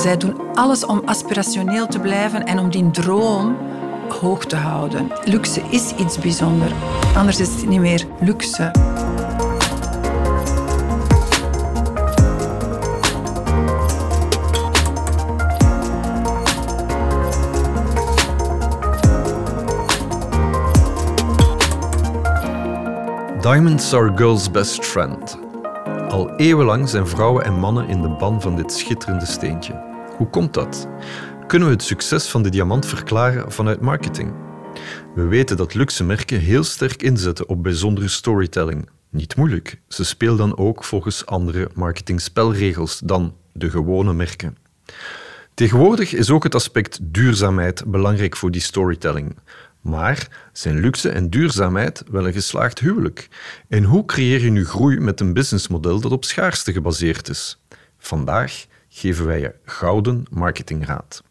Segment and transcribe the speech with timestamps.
[0.00, 3.56] Zij doen alles om aspirationeel te blijven en om die droom
[4.20, 5.12] hoog te houden.
[5.24, 6.72] Luxe is iets bijzonders.
[7.16, 8.70] Anders is het niet meer luxe.
[23.40, 25.38] Diamonds are girls' best friend.
[26.08, 29.89] Al eeuwenlang zijn vrouwen en mannen in de ban van dit schitterende steentje.
[30.20, 30.88] Hoe komt dat?
[31.46, 34.34] Kunnen we het succes van de diamant verklaren vanuit marketing?
[35.14, 38.88] We weten dat luxe merken heel sterk inzetten op bijzondere storytelling.
[39.10, 44.56] Niet moeilijk, ze spelen dan ook volgens andere marketingspelregels dan de gewone merken.
[45.54, 49.36] Tegenwoordig is ook het aspect duurzaamheid belangrijk voor die storytelling.
[49.80, 53.28] Maar zijn luxe en duurzaamheid wel een geslaagd huwelijk?
[53.68, 57.60] En hoe creëer je nu groei met een businessmodel dat op schaarste gebaseerd is?
[57.98, 58.66] Vandaag
[59.00, 61.22] geven wij je gouden marketingraad.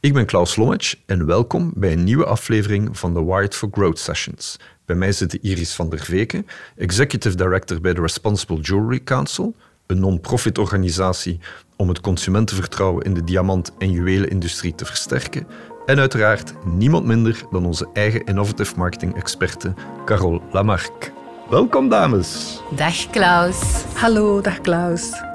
[0.00, 3.98] Ik ben Klaus Lommage en welkom bij een nieuwe aflevering van de Wired for Growth
[3.98, 4.56] Sessions.
[4.84, 6.46] Bij mij zit Iris van der Veken,
[6.76, 9.54] Executive Director bij de Responsible Jewelry Council,
[9.86, 11.40] een non-profit organisatie
[11.76, 15.46] om het consumentenvertrouwen in de diamant- en juwelenindustrie te versterken
[15.86, 19.74] en uiteraard niemand minder dan onze eigen innovative marketing-experte
[20.04, 21.12] Carole Lamarck.
[21.50, 22.60] Welkom, dames.
[22.76, 23.84] Dag, Klaus.
[23.94, 25.31] Hallo, dag Klaus.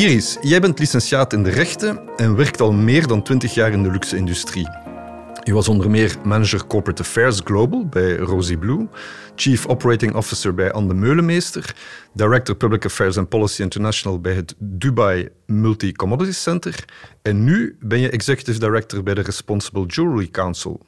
[0.00, 3.82] Iris, jij bent licentiaat in de rechten en werkt al meer dan 20 jaar in
[3.82, 4.68] de luxe-industrie.
[5.42, 8.88] Je was onder meer manager Corporate Affairs Global bij Rosie Blue,
[9.34, 11.74] Chief Operating Officer bij Anne Meulemeester,
[12.12, 16.84] Director Public Affairs and Policy International bij het Dubai Multi Commodities Center
[17.22, 20.80] en nu ben je Executive Director bij de Responsible Jewelry Council.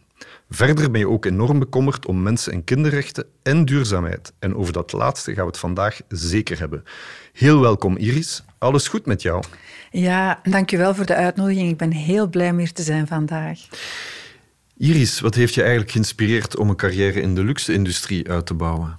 [0.51, 4.33] Verder ben je ook enorm bekommerd om mensen- en kinderrechten en duurzaamheid.
[4.39, 6.85] En over dat laatste gaan we het vandaag zeker hebben.
[7.33, 8.43] Heel welkom, Iris.
[8.63, 9.43] Alles goed met jou?
[9.91, 11.71] Ja, dankjewel voor de uitnodiging.
[11.71, 13.59] Ik ben heel blij om hier te zijn vandaag.
[14.77, 18.99] Iris, wat heeft je eigenlijk geïnspireerd om een carrière in de luxe-industrie uit te bouwen?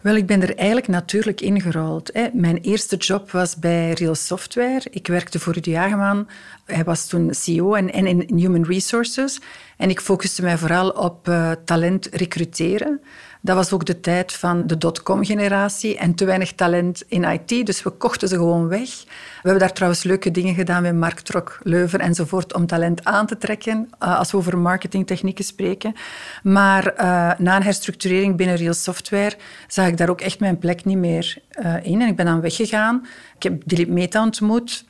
[0.00, 2.12] Wel, ik ben er eigenlijk natuurlijk ingerold.
[2.32, 4.82] Mijn eerste job was bij Real Software.
[4.90, 6.28] Ik werkte voor Rudy Jageman.
[6.64, 9.40] Hij was toen CEO en, en in Human Resources.
[9.76, 13.00] En ik focuste mij vooral op uh, talent recruteren.
[13.44, 17.66] Dat was ook de tijd van de dotcom-generatie en te weinig talent in IT.
[17.66, 18.88] Dus we kochten ze gewoon weg.
[19.04, 19.10] We
[19.42, 23.90] hebben daar trouwens leuke dingen gedaan met Marktrok, Leuven enzovoort om talent aan te trekken,
[24.02, 25.94] uh, als we over marketingtechnieken spreken.
[26.42, 27.00] Maar uh,
[27.38, 29.36] na een herstructurering binnen Real Software
[29.68, 32.00] zag ik daar ook echt mijn plek niet meer uh, in.
[32.00, 33.06] En ik ben dan weggegaan.
[33.36, 34.84] Ik heb Dilip Meta ontmoet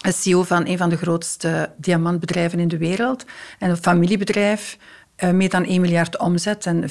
[0.00, 3.24] CEO van een van de grootste diamantbedrijven in de wereld.
[3.58, 4.78] En een familiebedrijf
[5.30, 6.84] meer dan 1 miljard omzet en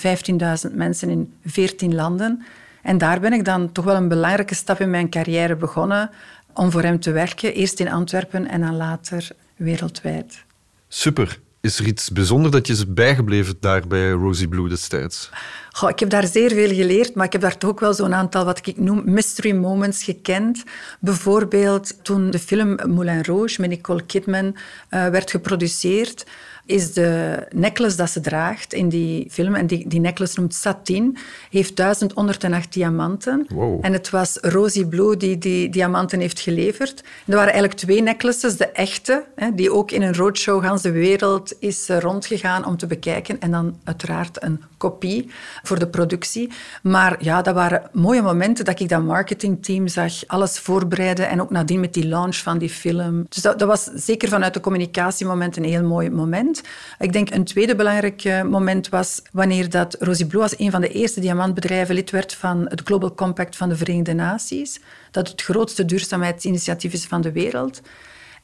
[0.70, 2.46] 15.000 mensen in 14 landen.
[2.82, 6.10] En daar ben ik dan toch wel een belangrijke stap in mijn carrière begonnen
[6.54, 7.54] om voor hem te werken.
[7.54, 10.44] Eerst in Antwerpen en dan later wereldwijd.
[10.88, 11.40] Super.
[11.62, 15.30] Is er iets bijzonders dat je is bijgebleven daar bij Rosie Blue destijds?
[15.72, 18.14] Goh, ik heb daar zeer veel geleerd, maar ik heb daar toch ook wel zo'n
[18.14, 20.64] aantal wat ik noem mystery moments gekend.
[21.00, 26.26] Bijvoorbeeld toen de film Moulin Rouge met Nicole Kidman uh, werd geproduceerd
[26.72, 31.18] is de necklace dat ze draagt in die film, en die, die necklace noemt Satin,
[31.50, 33.46] heeft 1108 diamanten.
[33.50, 33.80] Wow.
[33.86, 37.00] En het was Rosie Blue die die diamanten heeft geleverd.
[37.00, 40.92] er waren eigenlijk twee necklaces, de echte, hè, die ook in een roadshow gans de
[40.92, 43.40] wereld is rondgegaan om te bekijken.
[43.40, 45.30] En dan uiteraard een kopie
[45.64, 46.50] voor de productie.
[46.84, 51.50] Maar ja, dat waren mooie momenten dat ik dat marketingteam zag, alles voorbereiden en ook
[51.50, 53.26] nadien met die launch van die film.
[53.30, 56.61] Dus dat, dat was zeker vanuit de communicatiemoment een heel mooi moment.
[57.00, 60.90] Ik denk een tweede belangrijk moment was wanneer dat Rosie Blue als een van de
[60.90, 64.80] eerste diamantbedrijven lid werd van het Global Compact van de Verenigde Naties.
[65.12, 67.82] Dat het grootste duurzaamheidsinitiatief is van de wereld.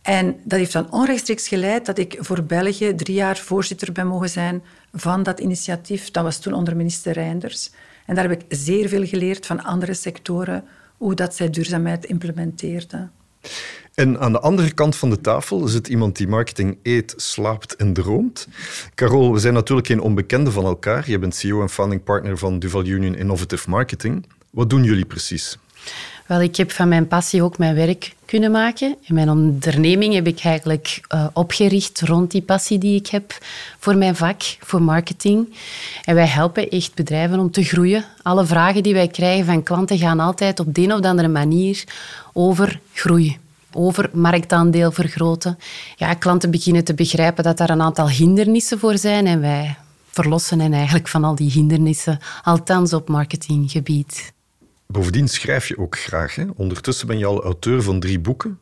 [0.01, 4.29] En dat heeft dan onrechtstreeks geleid dat ik voor België drie jaar voorzitter ben mogen
[4.29, 4.63] zijn
[4.93, 6.11] van dat initiatief.
[6.11, 7.71] Dat was toen onder minister Reinders.
[8.05, 10.63] En daar heb ik zeer veel geleerd van andere sectoren,
[10.97, 13.11] hoe dat zij duurzaamheid implementeerden.
[13.97, 17.93] En aan de andere kant van de tafel zit iemand die marketing eet, slaapt en
[17.93, 18.47] droomt.
[18.95, 21.09] Carol, we zijn natuurlijk geen onbekende van elkaar.
[21.09, 24.25] Je bent CEO en founding partner van Duval Union Innovative Marketing.
[24.49, 25.57] Wat doen jullie precies?
[26.27, 28.95] Wel, ik heb van mijn passie ook mijn werk kunnen maken.
[29.05, 33.37] En mijn onderneming heb ik eigenlijk uh, opgericht rond die passie die ik heb
[33.79, 35.55] voor mijn vak, voor marketing.
[36.03, 38.05] En wij helpen echt bedrijven om te groeien.
[38.21, 41.83] Alle vragen die wij krijgen van klanten gaan altijd op de een of andere manier
[42.33, 43.37] over groei
[43.77, 45.57] over marktaandeel vergroten.
[45.95, 49.77] Ja, klanten beginnen te begrijpen dat daar een aantal hindernissen voor zijn en wij
[50.09, 54.33] verlossen hen eigenlijk van al die hindernissen, althans op marketinggebied.
[54.87, 56.35] Bovendien schrijf je ook graag.
[56.35, 56.45] Hè?
[56.55, 58.59] Ondertussen ben je al auteur van drie boeken.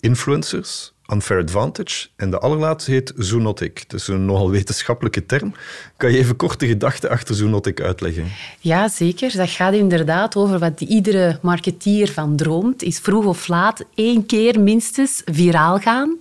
[0.00, 3.84] Influencers, Unfair Advantage en de allerlaatste heet Zoonotic.
[3.88, 5.54] Dat is een nogal wetenschappelijke term.
[5.96, 8.32] Kan je even kort de gedachte achter Zoonotic uitleggen?
[8.60, 9.36] Ja, zeker.
[9.36, 12.82] Dat gaat inderdaad over wat iedere marketeer van droomt.
[12.82, 16.16] Is vroeg of laat één keer minstens viraal gaan.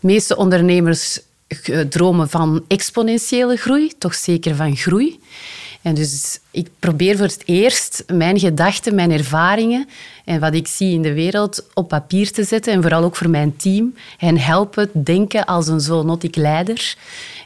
[0.00, 5.20] De meeste ondernemers eh, dromen van exponentiële groei, toch zeker van groei.
[5.86, 9.88] En dus ik probeer voor het eerst mijn gedachten, mijn ervaringen
[10.24, 12.72] en wat ik zie in de wereld op papier te zetten.
[12.72, 13.94] En vooral ook voor mijn team.
[14.18, 16.96] En helpen denken als een zoonotic leider.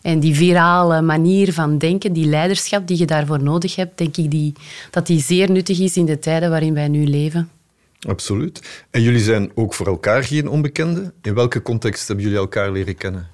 [0.02, 4.30] En die virale manier van denken, die leiderschap die je daarvoor nodig hebt, denk ik
[4.30, 4.52] die,
[4.90, 7.50] dat die zeer nuttig is in de tijden waarin wij nu leven.
[8.08, 8.84] Absoluut.
[8.90, 11.12] En jullie zijn ook voor elkaar geen onbekenden.
[11.22, 13.28] In welke context hebben jullie elkaar leren kennen?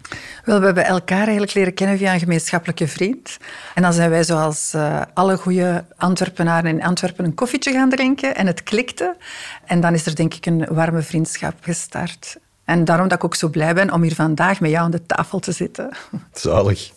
[0.45, 3.37] Wel, we hebben elkaar eigenlijk leren kennen via een gemeenschappelijke vriend.
[3.75, 8.37] En dan zijn wij zoals uh, alle goede Antwerpenaren in Antwerpen een koffietje gaan drinken
[8.37, 9.17] en het klikte.
[9.65, 12.37] En dan is er denk ik een warme vriendschap gestart.
[12.65, 15.07] En daarom dat ik ook zo blij ben om hier vandaag met jou aan de
[15.07, 15.97] tafel te zitten.
[16.33, 16.91] Zalig.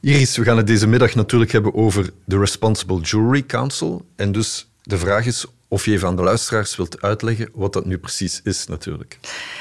[0.00, 4.04] Iris, we gaan het deze middag natuurlijk hebben over de Responsible Jewelry Council.
[4.16, 7.84] En dus de vraag is of je even aan de luisteraars wilt uitleggen wat dat
[7.84, 9.18] nu precies is, natuurlijk.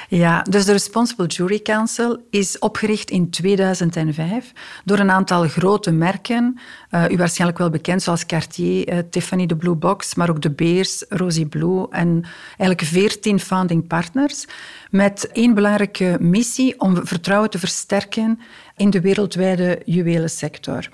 [0.09, 4.51] Ja, dus de Responsible Jury Council is opgericht in 2005
[4.85, 6.59] door een aantal grote merken,
[6.91, 10.51] uh, u waarschijnlijk wel bekend, zoals Cartier, uh, Tiffany, de Blue Box, maar ook de
[10.51, 14.45] Beers, Rosie Blue en eigenlijk veertien founding partners
[14.89, 18.39] met één belangrijke missie om vertrouwen te versterken
[18.75, 20.89] in de wereldwijde juwelensector.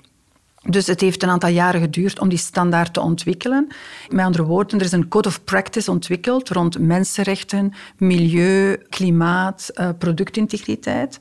[0.70, 3.66] Dus het heeft een aantal jaren geduurd om die standaard te ontwikkelen.
[4.08, 9.88] Met andere woorden, er is een code of practice ontwikkeld rond mensenrechten, milieu, klimaat, uh,
[9.98, 11.18] productintegriteit.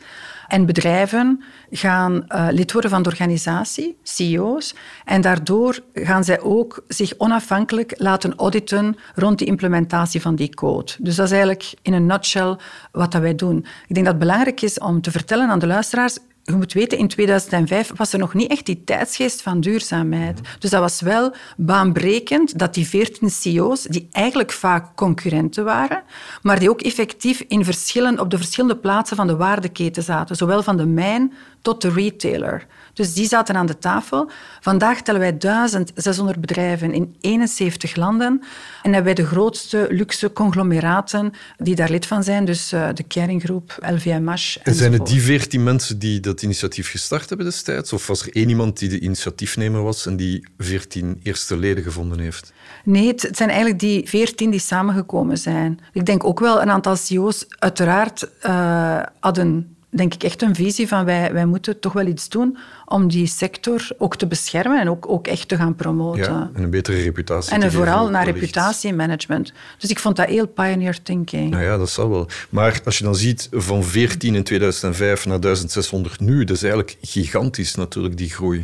[0.47, 6.83] En bedrijven gaan uh, lid worden van de organisatie, CEO's, en daardoor gaan zij ook
[6.87, 10.91] zich onafhankelijk laten auditen rond de implementatie van die code.
[10.99, 12.57] Dus dat is eigenlijk in een nutshell
[12.91, 13.57] wat dat wij doen.
[13.57, 16.17] Ik denk dat het belangrijk is om te vertellen aan de luisteraars,
[16.51, 20.39] je moet weten, in 2005 was er nog niet echt die tijdsgeest van duurzaamheid.
[20.59, 26.03] Dus dat was wel baanbrekend dat die veertien CEO's, die eigenlijk vaak concurrenten waren,
[26.41, 30.63] maar die ook effectief in verschillen, op de verschillende plaatsen van de waardeketen zaten, zowel
[30.63, 32.67] van de mijn tot de retailer.
[32.97, 34.29] Dus die zaten aan de tafel.
[34.61, 38.41] Vandaag tellen wij 1600 bedrijven in 71 landen
[38.83, 43.03] en hebben wij de grootste luxe conglomeraten die daar lid van zijn, dus uh, de
[43.03, 44.55] Kering Groep, LVMH.
[44.63, 47.93] En zijn het die veertien mensen die dat initiatief gestart hebben destijds?
[47.93, 52.19] Of was er één iemand die de initiatiefnemer was en die veertien eerste leden gevonden
[52.19, 52.53] heeft?
[52.83, 55.79] Nee, het zijn eigenlijk die veertien die samengekomen zijn.
[55.93, 60.87] Ik denk ook wel een aantal CEO's uiteraard uh, hadden denk ik echt een visie
[60.87, 64.89] van wij, wij moeten toch wel iets doen om die sector ook te beschermen en
[64.89, 66.33] ook, ook echt te gaan promoten.
[66.33, 69.53] Ja, en een betere reputatie En vooral naar reputatiemanagement.
[69.77, 71.49] Dus ik vond dat heel pioneer thinking.
[71.49, 72.27] Nou ja, dat zal wel.
[72.49, 76.97] Maar als je dan ziet van 14 in 2005 naar 1600 nu, dat is eigenlijk
[77.01, 78.63] gigantisch natuurlijk, die groei.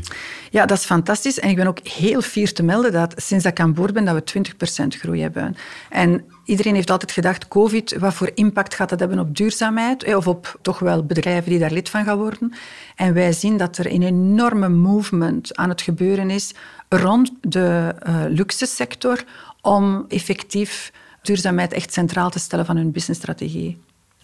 [0.49, 1.39] Ja, dat is fantastisch.
[1.39, 4.05] En ik ben ook heel fier te melden dat sinds dat ik aan boord ben,
[4.05, 4.43] dat we
[4.83, 5.55] 20% groei hebben.
[5.89, 10.03] En iedereen heeft altijd gedacht, COVID, wat voor impact gaat dat hebben op duurzaamheid?
[10.03, 12.53] Eh, of op toch wel bedrijven die daar lid van gaan worden.
[12.95, 16.53] En wij zien dat er een enorme movement aan het gebeuren is
[16.89, 19.23] rond de uh, luxe sector
[19.61, 23.77] om effectief duurzaamheid echt centraal te stellen van hun businessstrategie.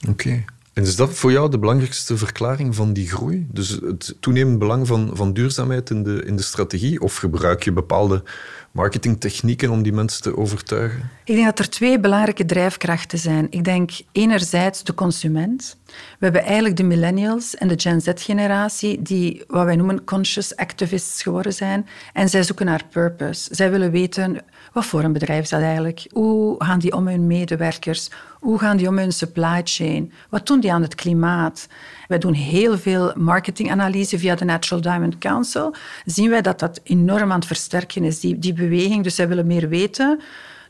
[0.09, 0.43] Oké.
[0.79, 3.47] En is dat voor jou de belangrijkste verklaring van die groei?
[3.51, 7.01] Dus het toenemend belang van, van duurzaamheid in de, in de strategie?
[7.01, 8.23] Of gebruik je bepaalde
[8.71, 11.09] marketingtechnieken om die mensen te overtuigen?
[11.23, 13.47] Ik denk dat er twee belangrijke drijfkrachten zijn.
[13.49, 15.77] Ik denk enerzijds de consument.
[15.85, 21.21] We hebben eigenlijk de millennials en de Gen Z-generatie die wat wij noemen conscious activists
[21.21, 21.87] geworden zijn.
[22.13, 23.55] En zij zoeken naar purpose.
[23.55, 24.41] Zij willen weten,
[24.73, 26.05] wat voor een bedrijf is dat eigenlijk?
[26.11, 28.09] Hoe gaan die om hun medewerkers?
[28.39, 30.11] Hoe gaan die om hun supply chain?
[30.29, 31.67] Wat doen die aan het klimaat?
[32.07, 35.75] Wij doen heel veel marketinganalyse via de Natural Diamond Council.
[36.05, 39.03] Zien wij dat dat enorm aan het versterken is, die, die beweging.
[39.03, 40.19] Dus zij willen meer weten.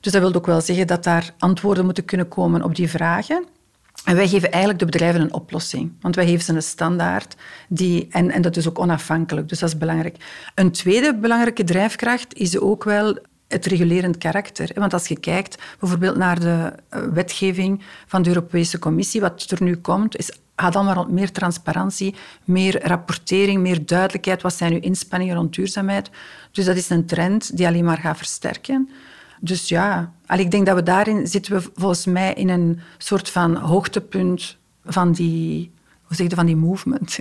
[0.02, 3.46] Dus dat wil ook wel zeggen dat daar antwoorden moeten kunnen komen op die vragen.
[4.06, 5.92] En wij geven eigenlijk de bedrijven een oplossing.
[6.02, 7.36] Want wij geven ze een standaard
[7.68, 9.50] die, en, en dat is ook onafhankelijk.
[9.50, 10.16] Dus dat is belangrijk.
[10.56, 13.18] Een tweede belangrijke drijfkracht is ook wel
[13.50, 14.72] het regulerend karakter.
[14.76, 19.64] Want als je kijkt bijvoorbeeld naar de eh, wetgeving van de Europese Commissie, wat er
[19.64, 24.42] nu komt, is gaat allemaal rond meer transparantie, meer rapportering, meer duidelijkheid.
[24.42, 26.10] Wat zijn uw inspanningen rond duurzaamheid?
[26.52, 28.90] Dus dat is een trend die alleen maar gaat versterken.
[29.40, 33.56] Dus ja, ik denk dat we daarin zitten we volgens mij in een soort van
[33.56, 35.72] hoogtepunt van die,
[36.04, 37.20] hoe zeg je, van die movement.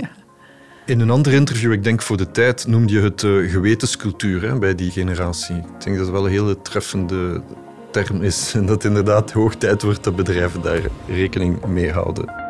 [0.89, 4.59] In een ander interview, ik denk voor de tijd, noemde je het uh, gewetenscultuur hè,
[4.59, 5.57] bij die generatie.
[5.57, 7.43] Ik denk dat het wel een hele treffende
[7.91, 8.55] term is.
[8.55, 12.48] En dat inderdaad hoog tijd wordt dat bedrijven daar rekening mee houden.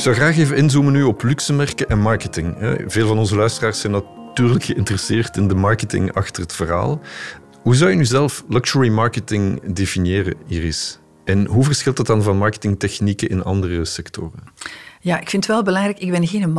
[0.00, 2.56] Zou graag even inzoomen nu op luxemerken en marketing.
[2.86, 7.00] Veel van onze luisteraars zijn natuurlijk geïnteresseerd in de marketing achter het verhaal.
[7.62, 10.98] Hoe zou je nu zelf luxury marketing definiëren, Iris?
[11.24, 14.42] En hoe verschilt dat dan van marketingtechnieken in andere sectoren?
[15.00, 15.98] Ja, ik vind het wel belangrijk.
[15.98, 16.52] Ik ben geen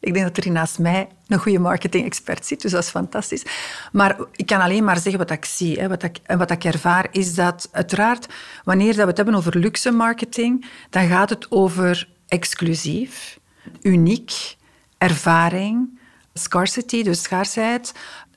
[0.00, 3.44] Ik denk dat er naast mij een goede marketing-expert zit, dus dat is fantastisch.
[3.92, 5.80] Maar ik kan alleen maar zeggen wat ik zie.
[5.80, 5.88] Hè.
[5.88, 8.26] Wat ik, en wat ik ervaar is dat uiteraard,
[8.64, 13.38] wanneer dat we het hebben over luxe marketing, dan gaat het over exclusief,
[13.82, 14.56] uniek,
[14.98, 15.98] ervaring,
[16.34, 17.92] scarcity, dus schaarsheid,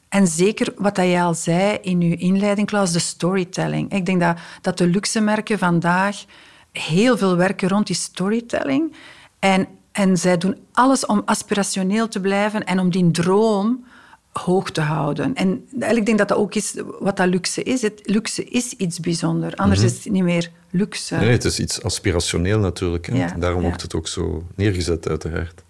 [0.10, 3.94] en zeker wat jij al zei in uw inleiding, Klaus, de storytelling.
[3.94, 6.26] Ik denk dat, dat de luxe merken vandaag
[6.72, 8.96] heel veel werken rond die storytelling.
[9.40, 13.86] En, en zij doen alles om aspirationeel te blijven en om die droom
[14.32, 15.36] hoog te houden.
[15.36, 17.82] En eigenlijk denk dat dat ook is wat dat luxe is.
[17.82, 19.56] Het, luxe is iets bijzonders.
[19.56, 19.90] Anders mhm.
[19.90, 21.16] is het niet meer luxe.
[21.16, 23.06] Nee, het is iets aspirationeel natuurlijk.
[23.06, 23.40] Hè.
[23.40, 25.64] Daarom wordt het ook zo neergezet, uiteraard.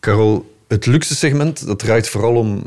[0.00, 2.62] Carol, het luxe segment dat draait vooral om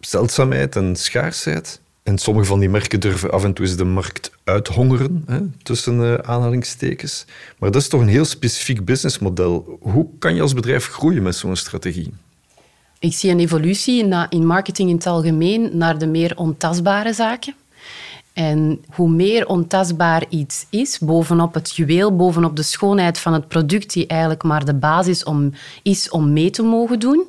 [0.00, 1.80] zeldzaamheid en schaarsheid.
[2.10, 6.00] En sommige van die merken durven af en toe eens de markt uithongeren, hè, tussen
[6.00, 7.24] uh, aanhalingstekens.
[7.58, 9.78] Maar dat is toch een heel specifiek businessmodel.
[9.80, 12.12] Hoe kan je als bedrijf groeien met zo'n strategie?
[12.98, 17.54] Ik zie een evolutie in marketing in het algemeen naar de meer ontastbare zaken.
[18.32, 23.92] En hoe meer ontastbaar iets is, bovenop het juweel, bovenop de schoonheid van het product,
[23.92, 25.52] die eigenlijk maar de basis om,
[25.82, 27.24] is om mee te mogen doen,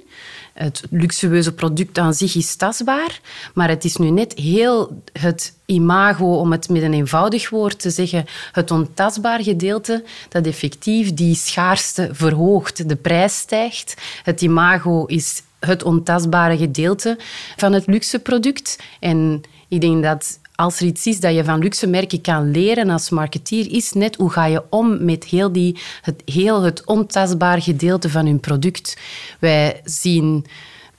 [0.54, 3.20] het luxueuze product aan zich is tastbaar,
[3.54, 7.90] maar het is nu net heel het imago, om het met een eenvoudig woord te
[7.90, 12.90] zeggen, het ontastbaar gedeelte, dat effectief die schaarste verhoogt.
[12.90, 14.02] De prijs stijgt.
[14.24, 17.18] Het imago is het ontastbare gedeelte
[17.56, 18.80] van het luxe product.
[19.00, 22.90] En ik denk dat als er iets is dat je van luxe merken kan leren
[22.90, 27.62] als marketeer, is net hoe ga je om met heel, die, het, heel het ontastbaar
[27.62, 28.98] gedeelte van hun product.
[29.40, 30.46] Wij zien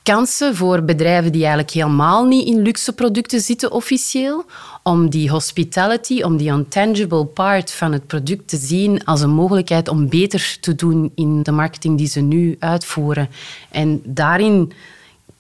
[0.02, 4.45] kansen voor bedrijven die eigenlijk helemaal niet in luxe producten zitten officieel,
[4.83, 9.88] om die hospitality, om die intangible part van het product te zien als een mogelijkheid
[9.88, 13.28] om beter te doen in de marketing die ze nu uitvoeren.
[13.71, 14.73] En daarin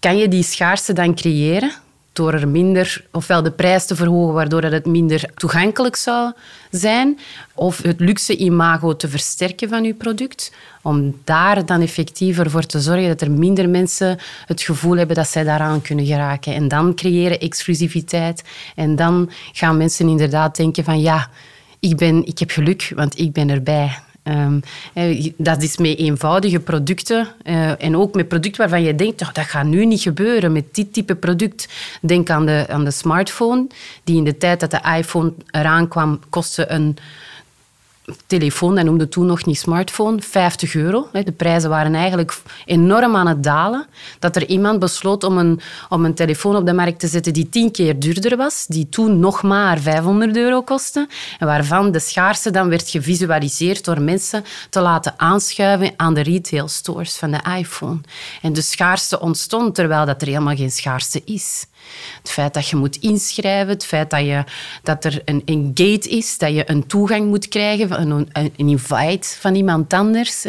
[0.00, 1.72] kan je die schaarste dan creëren
[2.12, 6.32] door er minder, ofwel de prijs te verhogen, waardoor het minder toegankelijk zou
[6.70, 7.18] zijn,
[7.54, 10.52] of het luxe imago te versterken van je product,
[10.82, 15.28] om daar dan effectiever voor te zorgen dat er minder mensen het gevoel hebben dat
[15.28, 16.54] zij daaraan kunnen geraken.
[16.54, 18.42] En dan creëren exclusiviteit
[18.74, 21.28] en dan gaan mensen inderdaad denken van ja,
[21.80, 23.98] ik, ben, ik heb geluk, want ik ben erbij.
[24.24, 24.60] Um,
[25.36, 29.44] dat is met eenvoudige producten uh, en ook met producten waarvan je denkt, oh, dat
[29.44, 31.68] gaat nu niet gebeuren met dit type product.
[32.00, 33.66] Denk aan de, aan de smartphone,
[34.04, 36.96] die in de tijd dat de iPhone eraan kwam, kostte een
[38.26, 41.08] telefoon, dat noemde toen nog niet smartphone, 50 euro.
[41.12, 43.86] De prijzen waren eigenlijk enorm aan het dalen.
[44.18, 47.48] Dat er iemand besloot om een, om een telefoon op de markt te zetten die
[47.48, 52.50] tien keer duurder was, die toen nog maar 500 euro kostte, en waarvan de schaarste
[52.50, 58.00] dan werd gevisualiseerd door mensen te laten aanschuiven aan de retail stores van de iPhone.
[58.42, 61.66] En de schaarste ontstond terwijl dat er helemaal geen schaarste is.
[62.18, 64.44] Het feit dat je moet inschrijven, het feit dat, je,
[64.82, 69.28] dat er een, een gate is, dat je een toegang moet krijgen, een, een invite
[69.40, 70.46] van iemand anders,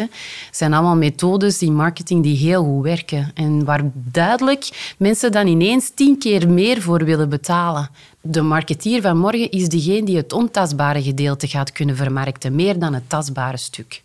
[0.50, 3.30] zijn allemaal methodes in marketing die heel goed werken.
[3.34, 7.90] En waar duidelijk mensen dan ineens tien keer meer voor willen betalen.
[8.20, 12.94] De marketeer van morgen is degene die het ontastbare gedeelte gaat kunnen vermarkten, meer dan
[12.94, 14.02] het tastbare stuk.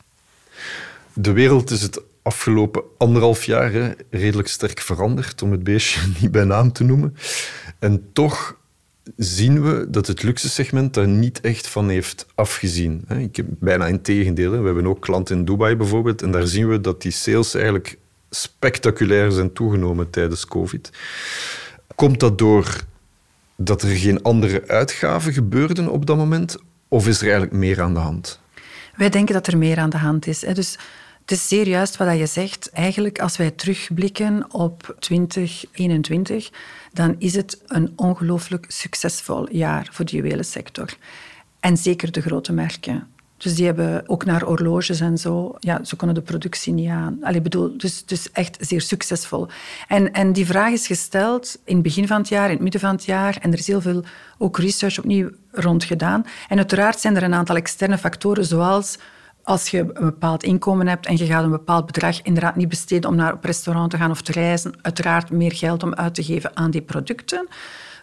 [1.14, 6.32] De wereld is het afgelopen anderhalf jaar hè, redelijk sterk veranderd, om het beestje niet
[6.32, 7.16] bij naam te noemen.
[7.80, 8.58] En toch
[9.16, 13.06] zien we dat het luxe segment daar niet echt van heeft afgezien.
[13.08, 14.52] Ik heb bijna in tegendeel.
[14.52, 17.98] We hebben ook klanten in Dubai bijvoorbeeld en daar zien we dat die sales eigenlijk
[18.30, 20.92] spectaculair zijn toegenomen tijdens COVID.
[21.96, 22.84] Komt dat door
[23.56, 26.58] dat er geen andere uitgaven gebeurden op dat moment
[26.88, 28.40] of is er eigenlijk meer aan de hand?
[28.96, 30.40] Wij denken dat er meer aan de hand is.
[30.40, 30.78] Dus
[31.30, 32.70] Het is zeer juist wat je zegt.
[32.70, 36.50] Eigenlijk, als wij terugblikken op 2021,
[36.94, 40.94] dan is het een ongelooflijk succesvol jaar voor de juwelensector.
[41.60, 43.08] En zeker de grote merken.
[43.38, 45.56] Dus die hebben ook naar horloges en zo.
[45.60, 47.18] Ja, ze konden de productie niet aan.
[47.22, 49.48] Allee, bedoel, dus, dus echt zeer succesvol.
[49.88, 52.82] En, en die vraag is gesteld in het begin van het jaar, in het midden
[52.82, 53.38] van het jaar.
[53.42, 54.04] En er is heel veel
[54.38, 56.26] ook research opnieuw rond gedaan.
[56.48, 58.98] En uiteraard zijn er een aantal externe factoren, zoals
[59.44, 63.10] als je een bepaald inkomen hebt en je gaat een bepaald bedrag inderdaad niet besteden
[63.10, 66.24] om naar op restaurant te gaan of te reizen, uiteraard meer geld om uit te
[66.24, 67.48] geven aan die producten.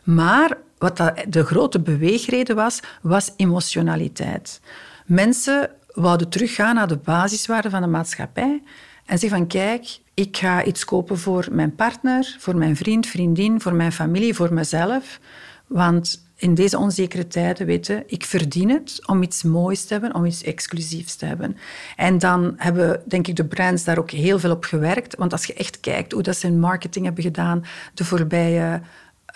[0.03, 4.61] Maar wat de grote beweegreden was, was emotionaliteit.
[5.07, 8.63] Mensen wouden teruggaan naar de basiswaarden van de maatschappij
[9.07, 13.61] en zeggen van kijk, ik ga iets kopen voor mijn partner, voor mijn vriend, vriendin,
[13.61, 15.21] voor mijn familie, voor mezelf.
[15.67, 20.25] Want in deze onzekere tijden weten, ik verdien het om iets moois te hebben, om
[20.25, 21.57] iets exclusiefs te hebben.
[21.97, 25.17] En dan hebben, denk ik, de brands daar ook heel veel op gewerkt.
[25.17, 27.65] Want als je echt kijkt hoe dat ze in marketing hebben gedaan
[27.95, 28.81] de voorbije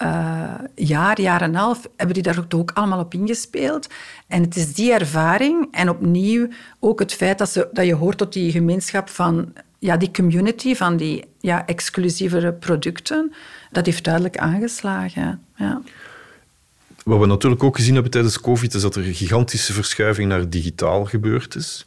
[0.02, 3.88] uh, jaar, jaar en half, hebben die daar ook allemaal op ingespeeld.
[4.26, 8.18] En het is die ervaring en opnieuw ook het feit dat, ze, dat je hoort
[8.18, 13.32] tot die gemeenschap van ja, die community, van die ja, exclusievere producten,
[13.70, 15.44] dat heeft duidelijk aangeslagen.
[15.56, 15.80] Ja.
[17.10, 20.48] Wat we natuurlijk ook gezien hebben tijdens COVID, is dat er een gigantische verschuiving naar
[20.48, 21.86] digitaal gebeurd is.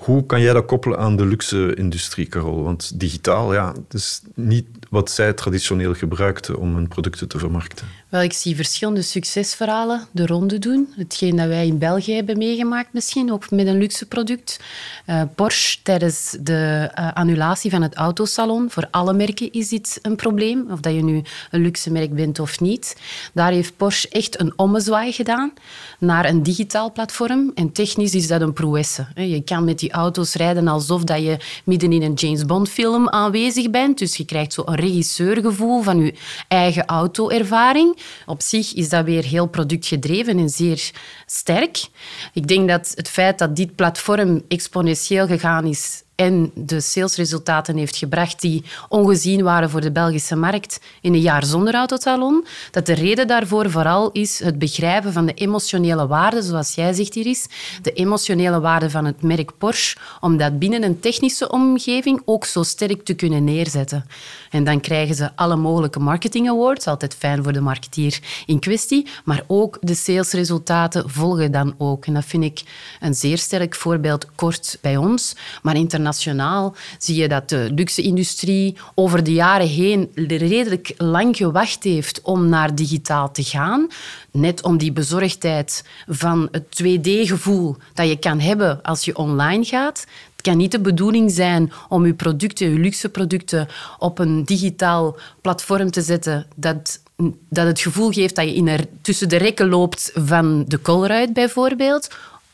[0.00, 2.62] Hoe kan jij dat koppelen aan de luxe-industrie, Carol?
[2.62, 7.86] Want digitaal, ja, het is niet wat zij traditioneel gebruikten om hun producten te vermarkten.
[8.08, 10.88] Wel, ik zie verschillende succesverhalen de ronde doen.
[10.96, 14.60] Hetgeen dat wij in België hebben meegemaakt misschien, ook met een luxe product.
[15.06, 20.16] Uh, Porsche, tijdens de uh, annulatie van het autosalon, voor alle merken is dit een
[20.16, 22.96] probleem, of dat je nu een luxe merk bent of niet.
[23.32, 25.52] Daar heeft Porsche echt een ommezwaai gedaan
[25.98, 27.52] naar een digitaal platform.
[27.54, 29.06] En technisch is dat een prouesse.
[29.14, 33.08] Je kan met die auto's rijden alsof dat je midden in een James Bond film
[33.08, 33.98] aanwezig bent.
[33.98, 36.14] Dus je krijgt zo een regisseurgevoel van je
[36.48, 37.96] eigen auto-ervaring.
[38.26, 40.90] Op zich is dat weer heel productgedreven en zeer
[41.26, 41.88] sterk.
[42.32, 47.96] Ik denk dat het feit dat dit platform exponentieel gegaan is en de salesresultaten heeft
[47.96, 52.92] gebracht die ongezien waren voor de Belgische markt in een jaar zonder autosalon, dat de
[52.92, 57.46] reden daarvoor vooral is het begrijpen van de emotionele waarde, zoals jij zegt, Iris,
[57.82, 62.62] de emotionele waarde van het merk Porsche, om dat binnen een technische omgeving ook zo
[62.62, 64.06] sterk te kunnen neerzetten.
[64.50, 69.06] En dan krijgen ze alle mogelijke marketing awards, altijd fijn voor de marketeer in kwestie,
[69.24, 72.06] maar ook de salesresultaten volgen dan ook.
[72.06, 72.62] En dat vind ik
[73.00, 78.76] een zeer sterk voorbeeld kort bij ons, maar internationaal internationaal zie je dat de luxe-industrie
[78.94, 83.86] over de jaren heen redelijk lang gewacht heeft om naar digitaal te gaan.
[84.30, 90.06] Net om die bezorgdheid van het 2D-gevoel dat je kan hebben als je online gaat.
[90.32, 93.68] Het kan niet de bedoeling zijn om je producten, je luxe producten,
[93.98, 97.00] op een digitaal platform te zetten dat
[97.48, 101.32] dat het gevoel geeft dat je in er, tussen de rekken loopt van de Colruyt
[101.32, 102.08] bijvoorbeeld,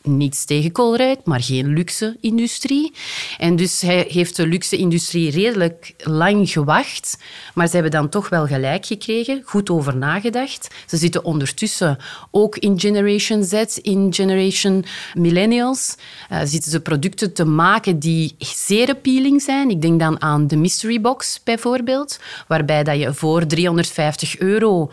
[0.07, 2.93] niets tegen Colruyt, maar geen luxe-industrie.
[3.37, 7.17] En dus hij heeft de luxe-industrie redelijk lang gewacht,
[7.53, 10.67] maar ze hebben dan toch wel gelijk gekregen, goed over nagedacht.
[10.85, 11.97] Ze zitten ondertussen
[12.31, 15.95] ook in Generation Z, in Generation Millennials.
[16.31, 19.69] Uh, zitten ze producten te maken die zeer appealing zijn.
[19.69, 24.91] Ik denk dan aan de Mystery Box bijvoorbeeld, waarbij dat je voor 350 euro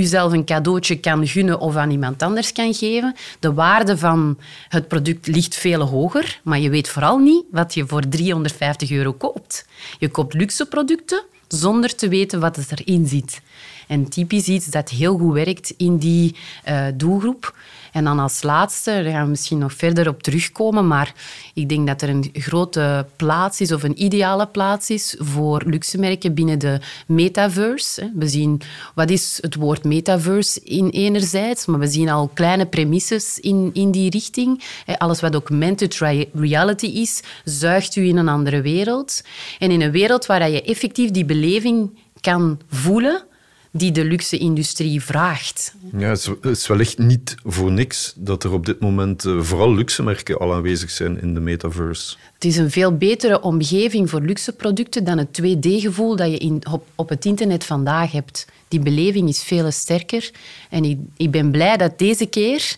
[0.00, 3.14] jezelf een cadeautje kan gunnen of aan iemand anders kan geven.
[3.40, 7.86] De waarde van het product ligt veel hoger, maar je weet vooral niet wat je
[7.86, 9.66] voor 350 euro koopt.
[9.98, 13.40] Je koopt luxe producten zonder te weten wat erin zit.
[13.86, 16.36] En typisch iets dat heel goed werkt in die
[16.68, 17.54] uh, doelgroep.
[17.92, 21.14] En dan als laatste, daar gaan we misschien nog verder op terugkomen, maar
[21.54, 25.98] ik denk dat er een grote plaats is, of een ideale plaats is, voor luxe
[25.98, 28.12] merken binnen de metaverse.
[28.14, 28.60] We zien,
[28.94, 33.90] wat is het woord metaverse in enerzijds, maar we zien al kleine premisses in, in
[33.90, 34.62] die richting.
[34.98, 35.98] Alles wat augmented
[36.34, 39.22] reality is, zuigt u in een andere wereld.
[39.58, 43.22] En in een wereld waar je effectief die beleving kan voelen,
[43.70, 45.74] die de luxe-industrie vraagt.
[45.96, 50.38] Ja, het is wellicht niet voor niks dat er op dit moment eh, vooral luxe-merken
[50.38, 52.16] al aanwezig zijn in de metaverse.
[52.34, 56.62] Het is een veel betere omgeving voor luxe producten dan het 2D-gevoel dat je in,
[56.70, 58.46] op, op, het internet vandaag hebt.
[58.68, 60.30] Die beleving is veel sterker.
[60.70, 62.76] En ik, ik ben blij dat deze keer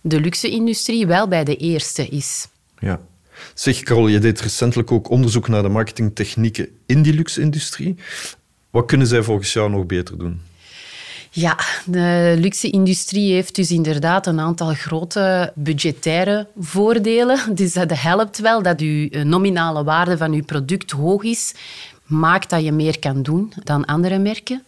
[0.00, 2.48] de luxe-industrie wel bij de eerste is.
[2.78, 3.00] Ja.
[3.54, 7.96] Zeg, Carol, je deed recentelijk ook onderzoek naar de marketingtechnieken in die luxe-industrie.
[8.72, 10.40] Wat kunnen zij volgens jou nog beter doen?
[11.30, 17.38] Ja, de luxe-industrie heeft dus inderdaad een aantal grote budgettaire voordelen.
[17.54, 21.54] Dus dat helpt wel dat uw nominale waarde van uw product hoog is,
[22.04, 24.62] maakt dat je meer kan doen dan andere merken.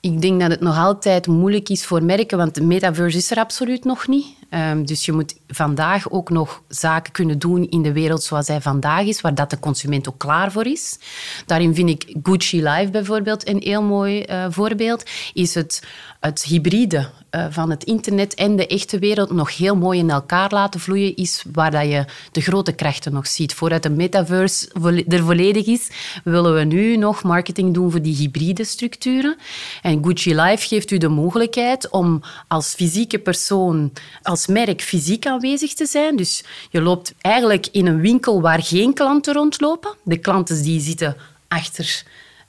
[0.00, 3.38] Ik denk dat het nog altijd moeilijk is voor merken, want de metaverse is er
[3.38, 4.26] absoluut nog niet.
[4.50, 8.60] Um, dus je moet vandaag ook nog zaken kunnen doen in de wereld zoals hij
[8.60, 10.98] vandaag is, waar dat de consument ook klaar voor is.
[11.46, 15.10] Daarin vind ik Gucci Live bijvoorbeeld een heel mooi uh, voorbeeld.
[15.32, 15.82] Is het,
[16.26, 20.50] het hybride uh, van het internet en de echte wereld nog heel mooi in elkaar
[20.52, 23.54] laten vloeien, is waar dat je de grote krachten nog ziet.
[23.54, 24.68] Voordat de metaverse
[25.08, 25.90] er volledig is,
[26.24, 29.36] willen we nu nog marketing doen voor die hybride structuren.
[29.82, 35.74] En Gucci Live geeft u de mogelijkheid om als fysieke persoon, als merk fysiek aanwezig
[35.74, 36.16] te zijn.
[36.16, 39.94] Dus je loopt eigenlijk in een winkel waar geen klanten rondlopen.
[40.02, 41.16] De klanten die zitten
[41.48, 42.04] achter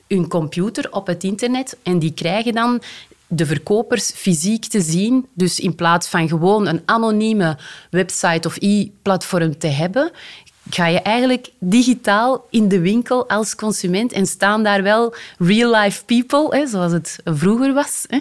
[0.08, 2.82] hun computer op het internet en die krijgen dan
[3.28, 5.26] de verkopers fysiek te zien.
[5.34, 7.58] Dus in plaats van gewoon een anonieme
[7.90, 10.12] website of e-platform te hebben,
[10.70, 16.58] ga je eigenlijk digitaal in de winkel als consument en staan daar wel real-life people,
[16.58, 18.20] hè, zoals het vroeger was, hè,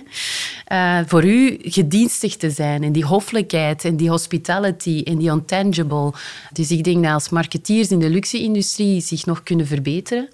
[0.73, 2.83] uh, voor u gedienstig te zijn.
[2.83, 6.13] En die hoffelijkheid en die hospitality en die untangible.
[6.53, 10.29] Dus ik denk dat als marketeers in de luxe-industrie zich nog kunnen verbeteren,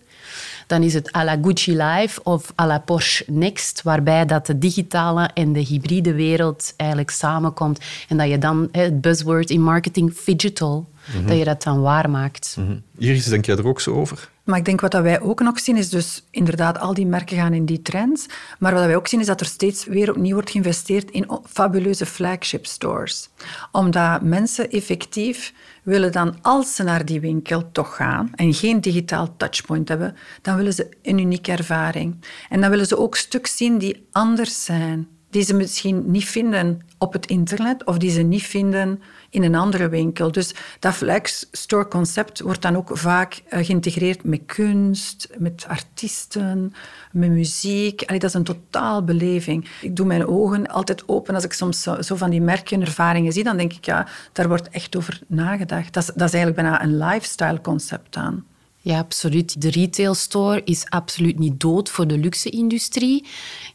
[0.67, 4.59] dan is het à la Gucci Live of à la Porsche Next, waarbij dat de
[4.59, 10.15] digitale en de hybride wereld eigenlijk samenkomt en dat je dan het buzzword in marketing
[10.25, 11.27] digital, mhm.
[11.27, 12.57] dat je dat dan waarmaakt.
[12.59, 14.31] Mm Iris, denk jij er ook zo over?
[14.45, 17.53] Maar ik denk wat wij ook nog zien is dus inderdaad al die merken gaan
[17.53, 18.27] in die trends.
[18.59, 22.07] Maar wat wij ook zien is dat er steeds weer opnieuw wordt geïnvesteerd in fabuleuze
[22.07, 23.31] flagship stores.
[23.73, 25.53] Omdat mensen effectief
[25.83, 30.57] willen dan, als ze naar die winkel toch gaan en geen digitaal touchpoint hebben, dan
[30.57, 32.17] willen ze een unieke ervaring.
[32.49, 36.81] En dan willen ze ook stuks zien die anders zijn, die ze misschien niet vinden
[36.99, 40.33] op het internet of die ze niet vinden in een andere winkel.
[40.33, 46.75] Dus dat flex store concept wordt dan ook vaak eh, geïntegreerd met kunst, met artiesten,
[47.13, 48.03] met muziek.
[48.07, 49.69] Allee, dat is een totaal beleving.
[49.81, 53.45] Ik doe mijn ogen altijd open als ik soms zo, van die merkenervaringen zie.
[53.45, 55.93] Dan denk ik, ja, daar wordt echt over nagedacht.
[55.93, 58.45] Dat is, dat is eigenlijk bijna een lifestyle concept aan.
[58.85, 59.63] Ja, absoluut.
[59.63, 63.27] De retail store is absoluut niet dood voor de luxe-industrie.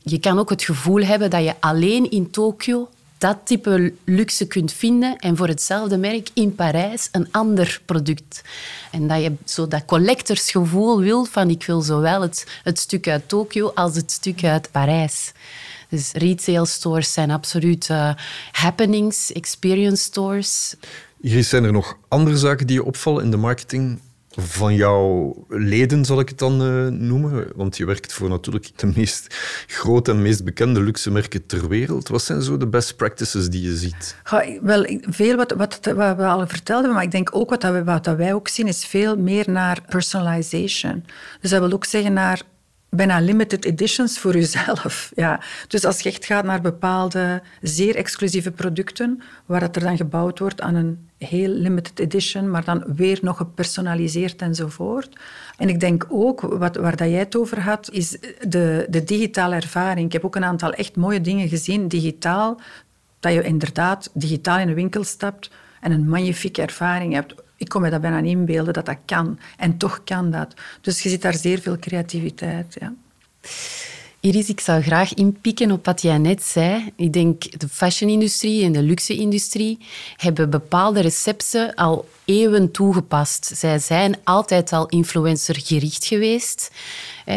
[0.01, 4.73] Je kan ook het gevoel hebben dat je alleen in Tokio dat type luxe kunt
[4.73, 8.41] vinden en voor hetzelfde merk in Parijs een ander product.
[8.91, 13.29] En dat je zo dat collectorsgevoel wil van ik wil zowel het, het stuk uit
[13.29, 15.31] Tokio als het stuk uit Parijs.
[15.89, 18.13] Dus retail stores zijn absoluut uh,
[18.51, 20.75] happenings, experience stores.
[21.21, 23.99] Hier zijn er nog andere zaken die je opvallen in de marketing
[24.37, 28.91] van jouw leden, zal ik het dan uh, noemen, want je werkt voor natuurlijk de
[28.95, 29.35] meest
[29.67, 32.07] grote en meest bekende luxe merken ter wereld.
[32.07, 34.15] Wat zijn zo de best practices die je ziet?
[34.23, 37.83] Ja, wel, veel wat, wat, wat, we al vertelden, maar ik denk ook wat, dat,
[37.83, 41.03] wat dat wij ook zien, is veel meer naar personalization.
[41.41, 42.41] Dus dat wil ook zeggen naar
[42.89, 44.95] bijna limited editions voor jezelf.
[45.15, 45.39] Ja.
[45.67, 50.39] Dus als je echt gaat naar bepaalde zeer exclusieve producten, waar het er dan gebouwd
[50.39, 55.17] wordt aan een heel limited edition, maar dan weer nog gepersonaliseerd enzovoort.
[55.57, 59.55] En ik denk ook, wat, waar dat jij het over had, is de, de digitale
[59.55, 60.05] ervaring.
[60.05, 62.61] Ik heb ook een aantal echt mooie dingen gezien, digitaal,
[63.19, 65.49] dat je inderdaad digitaal in een winkel stapt
[65.81, 69.39] en een magnifieke ervaring hebt ik kon me dat bijna niet inbeelden dat dat kan.
[69.57, 70.53] En toch kan dat.
[70.81, 72.77] Dus je ziet daar zeer veel creativiteit.
[72.79, 72.93] Ja.
[74.19, 76.91] Iris, ik zou graag inpikken op wat jij net zei.
[76.95, 79.77] Ik denk de fashion-industrie en de luxe-industrie
[80.15, 83.51] hebben bepaalde recepten al eeuwen toegepast.
[83.55, 86.71] Zij zijn altijd al influencergericht geweest.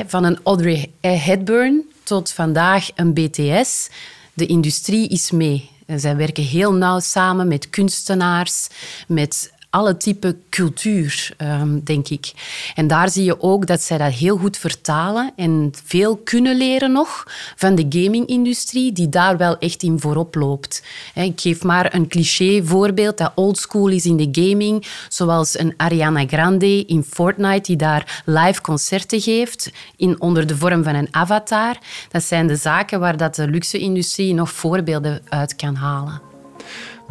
[0.07, 3.91] Van een Audrey Hepburn tot vandaag een BTS.
[4.35, 5.71] De industrie is mee.
[5.97, 8.69] Zij werken heel nauw samen met kunstenaars,
[9.07, 12.33] met alle type cultuur, ehm, denk ik.
[12.75, 16.93] En daar zie je ook dat zij dat heel goed vertalen en veel kunnen leren
[16.93, 17.25] nog
[17.57, 20.83] van de gaming-industrie, die daar wel echt in voorop loopt.
[21.15, 26.27] Ik geef maar een cliché voorbeeld dat oldschool is in de gaming, zoals een Ariana
[26.27, 31.79] Grande in Fortnite, die daar live concerten geeft in, onder de vorm van een avatar.
[32.11, 36.30] Dat zijn de zaken waar dat de luxe-industrie nog voorbeelden uit kan halen.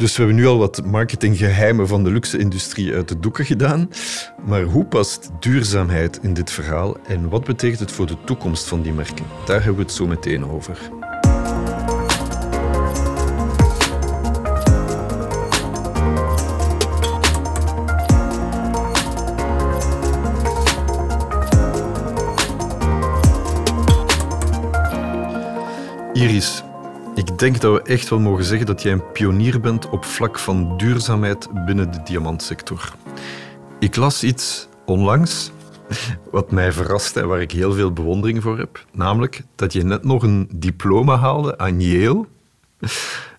[0.00, 3.90] Dus we hebben nu al wat marketinggeheimen van de luxe-industrie uit de doeken gedaan.
[4.46, 8.82] Maar hoe past duurzaamheid in dit verhaal en wat betekent het voor de toekomst van
[8.82, 9.24] die merken?
[9.46, 10.78] Daar hebben we het zo meteen over.
[26.12, 26.62] Iris,
[27.38, 30.76] denk dat we echt wel mogen zeggen dat jij een pionier bent op vlak van
[30.76, 32.94] duurzaamheid binnen de diamantsector.
[33.78, 35.50] Ik las iets onlangs
[36.30, 38.84] wat mij verraste en waar ik heel veel bewondering voor heb.
[38.92, 42.26] Namelijk dat je net nog een diploma haalde aan Yale.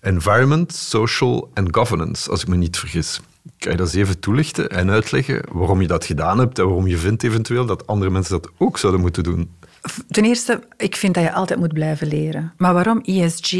[0.02, 3.22] Environment, Social and Governance, als ik me niet vergis.
[3.58, 6.88] Kan je dat eens even toelichten en uitleggen waarom je dat gedaan hebt en waarom
[6.88, 9.50] je vindt eventueel dat andere mensen dat ook zouden moeten doen?
[10.10, 12.54] Ten eerste, ik vind dat je altijd moet blijven leren.
[12.58, 13.54] Maar waarom ESG?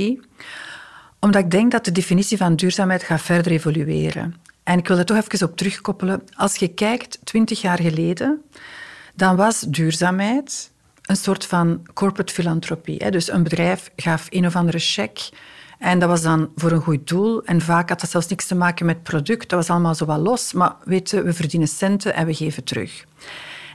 [1.20, 4.36] Omdat ik denk dat de definitie van duurzaamheid gaat verder evolueren.
[4.64, 6.24] En ik wil er toch even op terugkoppelen.
[6.36, 8.42] Als je kijkt, twintig jaar geleden,
[9.16, 13.12] dan was duurzaamheid een soort van corporate filantropie.
[13.12, 15.30] Dus een bedrijf gaf een of andere cheque
[15.82, 17.44] en dat was dan voor een goed doel.
[17.44, 19.50] En vaak had dat zelfs niks te maken met product.
[19.50, 20.54] Dat was allemaal zo wat los.
[20.54, 23.06] Maar weten, we verdienen centen en we geven terug.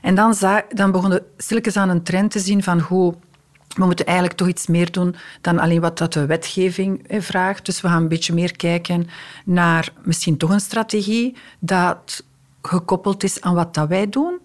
[0.01, 0.35] En dan,
[0.69, 3.15] dan begonnen stilletjes aan een trend te zien van hoe
[3.75, 7.65] we moeten eigenlijk toch iets meer doen dan alleen wat dat de wetgeving vraagt.
[7.65, 9.07] Dus we gaan een beetje meer kijken
[9.45, 12.23] naar misschien toch een strategie dat
[12.61, 14.39] gekoppeld is aan wat dat wij doen.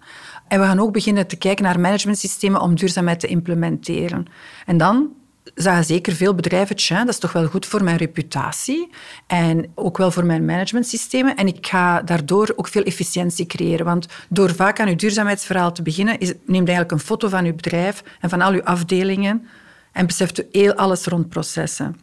[0.47, 4.25] En we gaan ook beginnen te kijken naar managementsystemen om duurzaamheid te implementeren.
[4.65, 5.09] En dan
[5.55, 8.89] zagen zeker veel bedrijven, dat is toch wel goed voor mijn reputatie
[9.27, 11.35] en ook wel voor mijn managementsystemen.
[11.35, 13.85] En ik ga daardoor ook veel efficiëntie creëren.
[13.85, 17.55] Want door vaak aan uw duurzaamheidsverhaal te beginnen, is, neemt eigenlijk een foto van uw
[17.55, 19.47] bedrijf en van al uw afdelingen
[19.91, 21.99] en beseft u heel alles rond processen.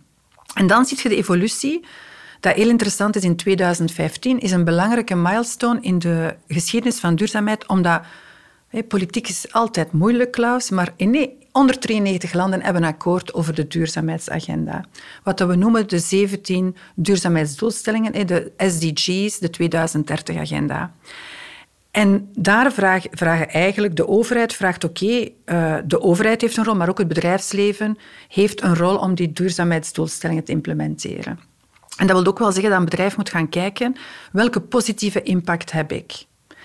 [0.55, 1.87] En dan zie je de evolutie
[2.41, 7.67] dat heel interessant is in 2015, is een belangrijke milestone in de geschiedenis van duurzaamheid,
[7.67, 8.03] omdat
[8.89, 14.85] politiek is altijd moeilijk, Klaus, maar nee, 193 landen hebben een akkoord over de duurzaamheidsagenda.
[15.23, 20.93] Wat we noemen de 17 duurzaamheidsdoelstellingen, de SDG's, de 2030-agenda.
[21.91, 26.75] En daar vragen, vragen eigenlijk, de overheid vraagt oké, eh, de overheid heeft een rol,
[26.75, 31.39] maar ook het bedrijfsleven heeft een rol om die duurzaamheidsdoelstellingen te implementeren.
[31.97, 33.97] En dat wil ook wel zeggen dat een bedrijf moet gaan kijken
[34.33, 36.25] welke positieve impact heb ik.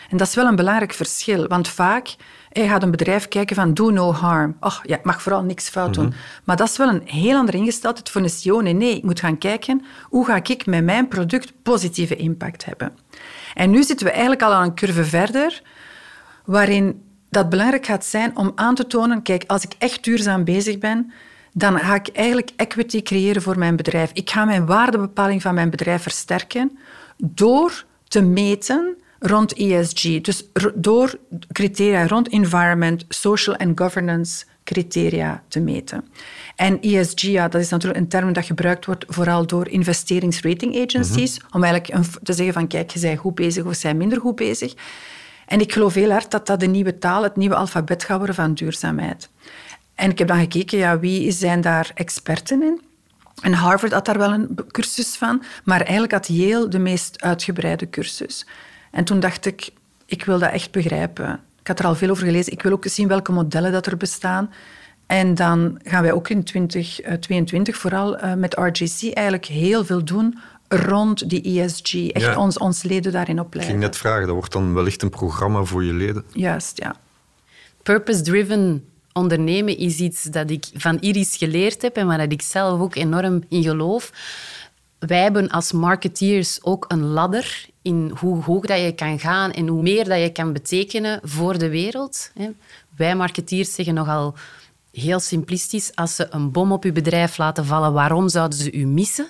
[0.09, 2.15] En dat is wel een belangrijk verschil, want vaak
[2.61, 4.57] je gaat een bedrijf kijken van do no harm.
[4.59, 6.05] Och, ja, ik mag vooral niks fout doen.
[6.05, 6.15] Mhm.
[6.43, 8.61] Maar dat is wel een heel andere ingesteldheid voor een CEO.
[8.61, 12.97] Nee, nee, ik moet gaan kijken hoe ga ik met mijn product positieve impact hebben.
[13.53, 15.61] En nu zitten we eigenlijk al aan een curve verder,
[16.45, 20.77] waarin dat belangrijk gaat zijn om aan te tonen, kijk, als ik echt duurzaam bezig
[20.77, 21.11] ben,
[21.53, 24.11] dan ga ik eigenlijk equity creëren voor mijn bedrijf.
[24.13, 26.77] Ik ga mijn waardebepaling van mijn bedrijf versterken
[27.17, 30.21] door te meten rond ESG.
[30.21, 30.43] Dus
[30.75, 31.17] door
[31.51, 36.05] criteria rond environment, social en governance criteria te meten.
[36.55, 41.39] En ESG, ja, dat is natuurlijk een term dat gebruikt wordt vooral door investeringsrating agencies,
[41.39, 41.55] mhm.
[41.55, 44.73] om eigenlijk te zeggen van kijk, je bent goed bezig of bent minder goed bezig.
[45.45, 48.35] En ik geloof heel hard dat dat de nieuwe taal, het nieuwe alfabet gaat worden
[48.35, 49.29] van duurzaamheid.
[49.95, 52.81] En ik heb dan gekeken, ja, wie zijn daar experten in?
[53.41, 57.89] En Harvard had daar wel een cursus van, maar eigenlijk had Yale de meest uitgebreide
[57.89, 58.45] cursus.
[58.95, 59.69] En toen dacht ik,
[60.05, 61.39] ik wil dat echt begrijpen.
[61.59, 62.51] Ik had er al veel over gelezen.
[62.51, 64.53] Ik wil ook zien welke modellen dat er bestaan.
[65.05, 70.39] En dan gaan wij ook in 2022 vooral uh, met RGC eigenlijk heel veel doen
[70.67, 72.09] rond die ESG.
[72.09, 73.75] Echt ons, ons leden daarin opleiden.
[73.75, 76.23] Ik ging net vragen, dat wordt dan wellicht een programma voor je leden?
[76.33, 76.95] Juist, ja.
[77.83, 82.95] Purpose-driven ondernemen is iets dat ik van Iris geleerd heb en waar ik zelf ook
[82.95, 84.11] enorm in geloof.
[84.99, 89.67] Wij hebben als marketeers ook een ladder in hoe hoog dat je kan gaan en
[89.67, 92.31] hoe meer dat je kan betekenen voor de wereld.
[92.95, 94.35] Wij marketeers zeggen nogal
[94.91, 98.85] heel simplistisch, als ze een bom op je bedrijf laten vallen, waarom zouden ze u
[98.85, 99.27] missen?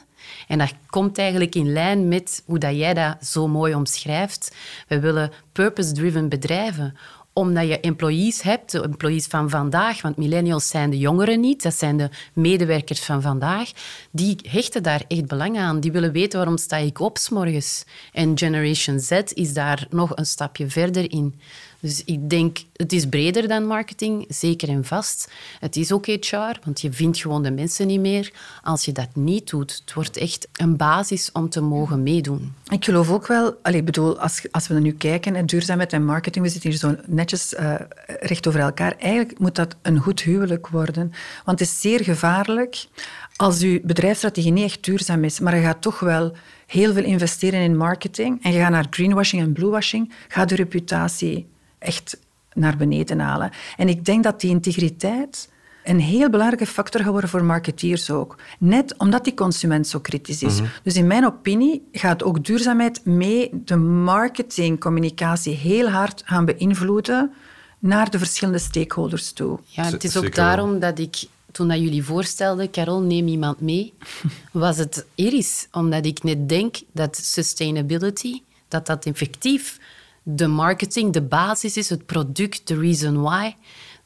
[0.47, 4.55] En dat komt eigenlijk in lijn met hoe dat jij dat zo mooi omschrijft.
[4.87, 6.97] We willen purpose-driven bedrijven
[7.37, 11.73] omdat je employees hebt, de employees van vandaag, want millennials zijn de jongeren niet, dat
[11.73, 13.71] zijn de medewerkers van vandaag,
[14.11, 15.79] die hechten daar echt belang aan.
[15.79, 17.85] Die willen weten waarom sta ik op s morgens.
[18.13, 21.39] En Generation Z is daar nog een stapje verder in.
[21.85, 25.31] Dus ik denk, het is breder dan marketing, zeker en vast.
[25.59, 28.31] Het is ook HR, want je vindt gewoon de mensen niet meer
[28.63, 29.81] als je dat niet doet.
[29.85, 32.53] Het wordt echt een basis om te mogen meedoen.
[32.71, 36.51] Ik geloof ook wel, allez, bedoel, als, als we nu kijken, duurzaamheid en marketing, we
[36.51, 37.75] zitten hier zo netjes uh,
[38.19, 38.95] recht over elkaar.
[38.97, 41.11] Eigenlijk moet dat een goed huwelijk worden.
[41.43, 42.87] Want het is zeer gevaarlijk
[43.35, 46.35] als uw bedrijfsstrategie niet echt duurzaam is, maar je gaat toch wel
[46.67, 51.53] heel veel investeren in marketing en je gaat naar greenwashing en bluewashing, gaat de reputatie
[51.85, 52.17] echt
[52.53, 53.51] naar beneden halen.
[53.77, 55.49] En ik denk dat die integriteit
[55.83, 58.35] een heel belangrijke factor gaat worden voor marketeers ook.
[58.59, 60.61] Net omdat die consument zo kritisch is.
[60.61, 60.69] Mhm.
[60.83, 67.33] Dus in mijn opinie gaat ook duurzaamheid mee de marketingcommunicatie heel hard gaan beïnvloeden
[67.79, 69.59] naar de verschillende stakeholders toe.
[69.65, 73.93] Ja, het is ook daarom dat ik toen dat jullie voorstelden, Carol, neem iemand mee,
[74.51, 75.67] was het Iris.
[75.71, 79.79] Omdat ik net denk dat sustainability, dat dat effectief
[80.27, 83.53] de marketing, de basis is, het product, de reason why,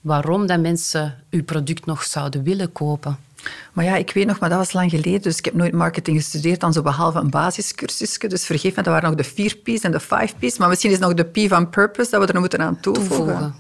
[0.01, 3.17] waarom dat mensen uw product nog zouden willen kopen.
[3.73, 6.17] Maar ja, ik weet nog, maar dat was lang geleden, dus ik heb nooit marketing
[6.17, 8.27] gestudeerd, dan zo behalve een basiscursusje.
[8.27, 10.57] Dus vergeef me, dat waren nog de vier P's en de five P's.
[10.57, 13.55] Maar misschien is nog de P van purpose dat we er moeten aan toevoegen.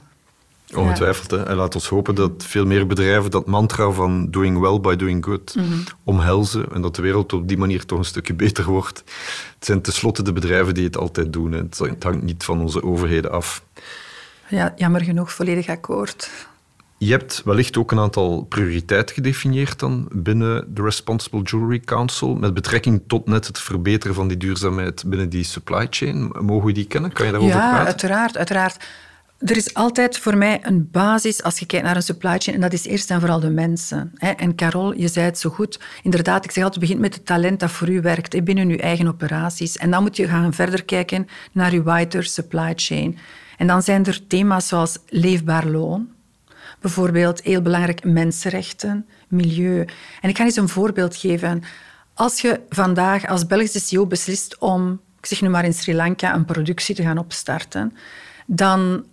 [0.75, 1.31] Ongetwijfeld.
[1.31, 1.43] Hè.
[1.43, 5.25] En laat ons hopen dat veel meer bedrijven dat mantra van doing well by doing
[5.25, 5.77] good mhm.
[6.03, 8.97] omhelzen en dat de wereld op die manier toch een stukje beter wordt.
[9.55, 11.51] Het zijn tenslotte de bedrijven die het altijd doen.
[11.51, 11.59] Hè.
[11.59, 13.63] Het hangt niet van onze overheden af.
[14.47, 16.29] Ja, jammer genoeg, volledig akkoord.
[16.97, 22.53] Je hebt wellicht ook een aantal prioriteiten gedefinieerd dan binnen de Responsible Jewelry Council met
[22.53, 26.31] betrekking tot net het verbeteren van die duurzaamheid binnen die supply chain.
[26.39, 27.11] Mogen we die kennen?
[27.11, 27.81] Kan je daarover ja, praten?
[27.81, 28.85] Ja, uiteraard, uiteraard.
[29.39, 32.61] Er is altijd voor mij een basis als je kijkt naar een supply chain, en
[32.61, 34.13] dat is eerst en vooral de mensen.
[34.17, 35.79] En Carol, je zei het zo goed.
[36.03, 39.07] Inderdaad, ik zeg altijd, begint met het talent dat voor u werkt binnen uw eigen
[39.07, 39.77] operaties.
[39.77, 43.17] En dan moet je gaan verder kijken naar uw wider supply chain.
[43.57, 46.09] En dan zijn er thema's zoals leefbaar loon,
[46.79, 49.85] bijvoorbeeld heel belangrijk mensenrechten, milieu.
[50.21, 51.63] En ik ga eens een voorbeeld geven.
[52.13, 56.35] Als je vandaag als Belgische CEO beslist om, ik zeg nu maar in Sri Lanka,
[56.35, 57.93] een productie te gaan opstarten,
[58.45, 59.05] dan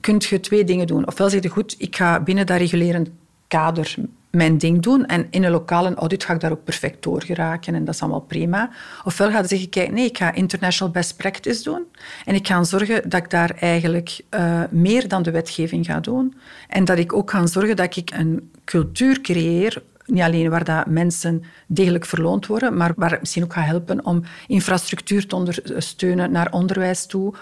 [0.00, 1.06] kun je twee dingen doen.
[1.06, 3.08] Ofwel zeg je, goed, ik ga binnen dat regulerend
[3.48, 3.94] kader
[4.30, 7.74] mijn ding doen en in een lokale audit ga ik daar ook perfect door geraken
[7.74, 8.70] en dat is allemaal prima.
[9.04, 11.82] Ofwel ga je zeggen, kijk, nee, ik ga international best practice doen
[12.24, 16.34] en ik ga zorgen dat ik daar eigenlijk uh, meer dan de wetgeving ga doen
[16.68, 20.86] en dat ik ook ga zorgen dat ik een cultuur creëer niet alleen waar dat
[20.86, 26.30] mensen degelijk verloond worden, maar waar het misschien ook gaat helpen om infrastructuur te ondersteunen
[26.30, 27.34] naar onderwijs toe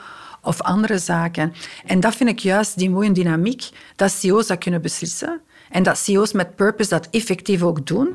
[0.47, 1.53] of andere zaken.
[1.87, 5.99] En dat vind ik juist die mooie dynamiek, dat CEO's dat kunnen beslissen en dat
[5.99, 8.15] CEO's met purpose dat effectief ook doen.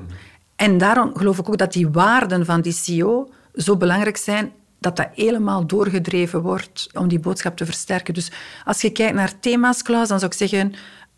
[0.55, 4.95] En daarom geloof ik ook dat die waarden van die CEO zo belangrijk zijn dat
[4.95, 8.13] dat helemaal doorgedreven wordt om die boodschap te versterken.
[8.13, 8.31] Dus
[8.65, 10.73] als je kijkt naar thema's, Klaus, dan zou ik zeggen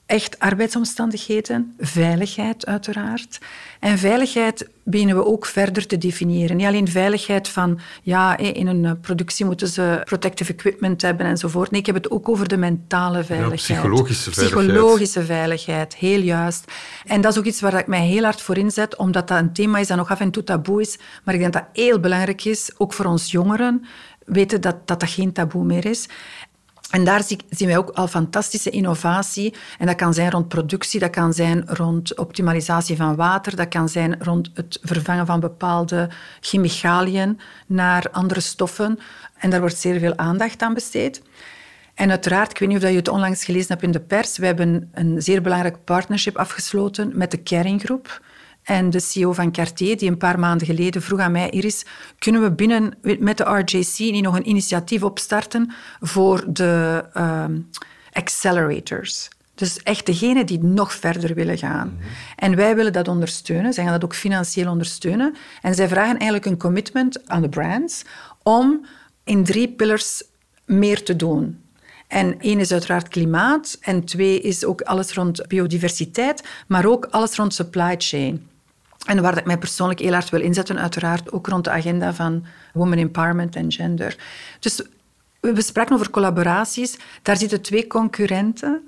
[0.05, 3.39] echt arbeidsomstandigheden, veiligheid uiteraard.
[3.79, 6.57] En veiligheid beginnen we ook verder te definiëren.
[6.57, 11.71] Niet alleen veiligheid van, ja, in een eh, productie moeten ze protective equipment hebben enzovoort.
[11.71, 13.61] Nee, ik heb het ook over de mentale veiligheid.
[13.61, 14.67] psychologische veiligheid.
[14.67, 16.71] Psychologische veiligheid, heel juist.
[17.05, 19.53] En dat is ook iets waar ik mij heel hard voor inzet, omdat dat een
[19.53, 20.97] thema is dat nog af en toe taboe is.
[21.23, 23.85] Maar ik denk dat dat heel belangrijk is, ook voor ons jongeren,
[24.25, 26.07] weten dat, dat dat geen taboe meer is.
[26.93, 29.53] En daar zien wij ook al fantastische innovatie.
[29.77, 33.89] En dat kan zijn rond productie, dat kan zijn rond optimalisatie van water, dat kan
[33.89, 38.99] zijn rond het vervangen van bepaalde chemicaliën naar andere stoffen.
[39.37, 41.21] En daar wordt zeer veel aandacht aan besteed.
[41.93, 44.45] En uiteraard, ik weet niet of je het onlangs gelezen hebt in de pers, we
[44.45, 48.21] hebben een zeer belangrijk partnership afgesloten met de Kering Groep
[48.63, 51.85] en de CEO van Cartier, die een paar maanden geleden vroeg aan mij, Iris,
[52.19, 57.45] kunnen we binnen met de RJC niet nog een initiatief opstarten voor de uh,
[58.11, 59.29] accelerators?
[59.55, 61.87] Dus echt degenen die nog verder willen gaan.
[61.87, 62.07] Mhm.
[62.35, 63.73] En wij willen dat ondersteunen.
[63.73, 65.35] Zij gaan dat ook financieel ondersteunen.
[65.61, 68.03] En zij vragen eigenlijk een commitment aan de brands
[68.43, 68.85] om
[69.23, 70.23] in drie pillars
[70.65, 71.61] meer te doen.
[72.07, 77.35] En één is uiteraard klimaat en twee is ook alles rond biodiversiteit, maar ook alles
[77.35, 78.47] rond supply chain.
[79.05, 82.45] En waar ik mij persoonlijk heel hard wil inzetten, uiteraard ook rond de agenda van
[82.73, 84.17] women empowerment en gender.
[84.59, 84.81] Dus
[85.39, 86.97] we spraken over collaboraties.
[87.21, 88.81] Daar zitten twee concurrenten,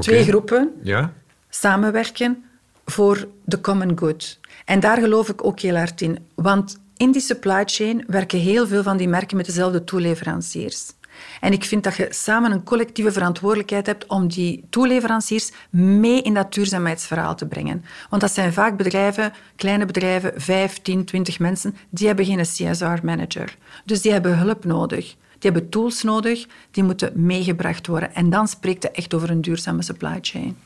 [0.00, 1.12] twee groepen, ja.
[1.48, 2.44] samenwerken
[2.84, 4.38] voor de common good.
[4.64, 6.18] En daar geloof ik ook heel hard in.
[6.34, 10.92] Want in die supply chain werken heel veel van die merken met dezelfde toeleveranciers.
[11.40, 16.34] En ik vind dat je samen een collectieve verantwoordelijkheid hebt om die toeleveranciers mee in
[16.34, 17.84] dat duurzaamheidsverhaal te brengen.
[18.08, 23.56] Want dat zijn vaak bedrijven, kleine bedrijven, 5, 10, 20 mensen, die hebben geen CSR-manager.
[23.84, 25.16] Dus die hebben hulp nodig.
[25.38, 28.14] Die hebben tools nodig, die moeten meegebracht worden.
[28.14, 30.56] En dan spreekt het echt over een duurzame supply chain.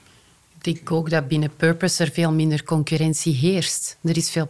[0.59, 3.97] Ik denk ook dat binnen Purpose er veel minder concurrentie heerst.
[4.03, 4.49] Er is veel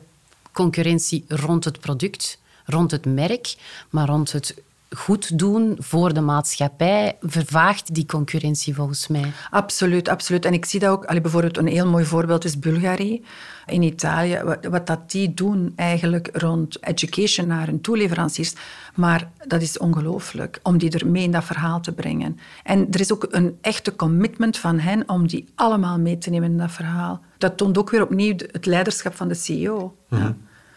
[0.53, 3.55] concurrentie rond het product, rond het merk,
[3.91, 4.55] maar rond het
[4.95, 9.33] goed doen voor de maatschappij vervaagt die concurrentie volgens mij.
[9.51, 10.45] Absoluut, absoluut.
[10.45, 13.23] En ik zie dat ook, allee, bijvoorbeeld een heel mooi voorbeeld is Bulgarië
[13.67, 18.55] in Italië, wat, wat, dat die doen eigenlijk rond education naar hun toeleveranciers.
[18.95, 22.39] Maar dat is ongelooflijk, om die er mee in dat verhaal te brengen.
[22.63, 26.51] En er is ook een echte commitment van hen om die allemaal mee te nemen
[26.51, 27.21] in dat verhaal.
[27.39, 29.97] Dat toont ook weer opnieuw het leiderschap van de CEO.
[30.09, 30.33] Mhm.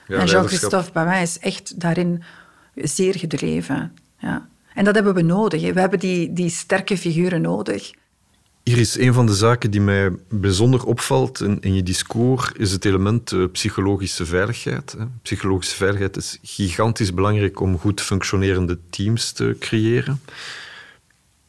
[0.07, 2.23] Ja, en Jean-Christophe Bavin is echt daarin
[2.75, 3.93] zeer gedreven.
[4.19, 4.47] Ja.
[4.73, 5.73] En dat hebben we nodig.
[5.73, 7.91] We hebben die, die sterke figuren nodig.
[8.63, 12.85] Iris, een van de zaken die mij bijzonder opvalt in, in je discours is het
[12.85, 14.95] element uh, psychologische veiligheid.
[14.97, 15.05] Hè.
[15.21, 20.21] Psychologische veiligheid is gigantisch belangrijk om goed functionerende teams te creëren.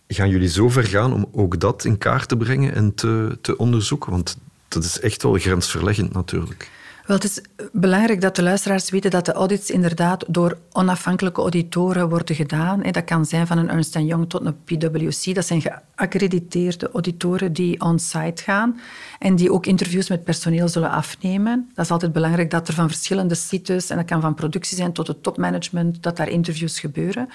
[0.09, 3.57] Gaan jullie zo ver gaan om ook dat in kaart te brengen en te, te
[3.57, 4.11] onderzoeken?
[4.11, 4.37] Want
[4.69, 6.71] dat is echt wel grensverleggend natuurlijk.
[7.09, 7.41] Wel, het is
[7.73, 12.83] belangrijk dat de luisteraars weten dat de audits inderdaad door onafhankelijke auditoren worden gedaan.
[12.83, 15.35] Dat kan zijn van een Ernst Young tot een PwC.
[15.35, 18.81] Dat zijn geaccrediteerde auditoren die on-site gaan
[19.19, 21.71] en die ook interviews met personeel zullen afnemen.
[21.75, 24.93] Dat is altijd belangrijk dat er van verschillende sites, en dat kan van productie zijn
[24.93, 27.29] tot het topmanagement, dat daar interviews gebeuren.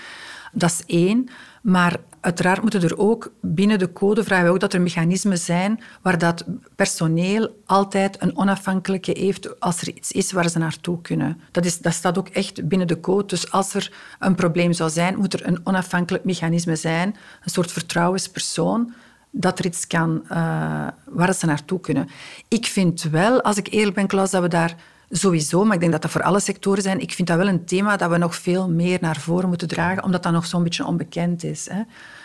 [0.51, 1.29] Dat is één.
[1.61, 6.17] Maar uiteraard moeten er ook binnen de code vragen ook dat er mechanismen zijn waar
[6.17, 6.45] dat
[6.75, 11.41] personeel altijd een onafhankelijke heeft als er iets is waar ze naartoe kunnen.
[11.51, 13.25] Dat, is, dat staat ook echt binnen de code.
[13.25, 17.71] Dus als er een probleem zou zijn, moet er een onafhankelijk mechanisme zijn, een soort
[17.71, 18.93] vertrouwenspersoon
[19.31, 22.09] dat er iets kan uh, waar ze naartoe kunnen.
[22.47, 24.75] Ik vind wel, als ik eerlijk ben, Klaus, dat we daar
[25.09, 26.99] Sowieso, maar ik denk dat dat voor alle sectoren zijn.
[26.99, 30.03] Ik vind dat wel een thema dat we nog veel meer naar voren moeten dragen,
[30.03, 31.69] omdat dat nog zo'n beetje onbekend is.
[31.69, 31.81] Hè.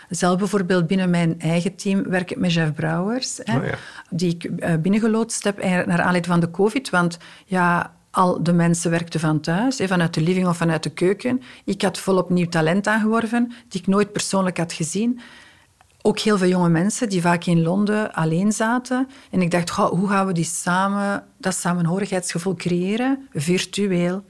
[0.09, 3.75] Zelf bijvoorbeeld binnen mijn eigen team werk ik met Jeff Brouwers, hè, oh ja.
[4.09, 6.89] die ik uh, binnengeloodst heb naar aanleiding van de COVID.
[6.89, 11.41] Want ja, al de mensen werkten van thuis, vanuit de living of vanuit de keuken.
[11.65, 15.19] Ik had volop nieuw talent aangeworven, die ik nooit persoonlijk had gezien
[16.01, 19.07] ook heel veel jonge mensen die vaak in Londen alleen zaten.
[19.31, 24.23] En ik dacht, hoe gaan we die samen, dat samenhorigheidsgevoel creëren, virtueel?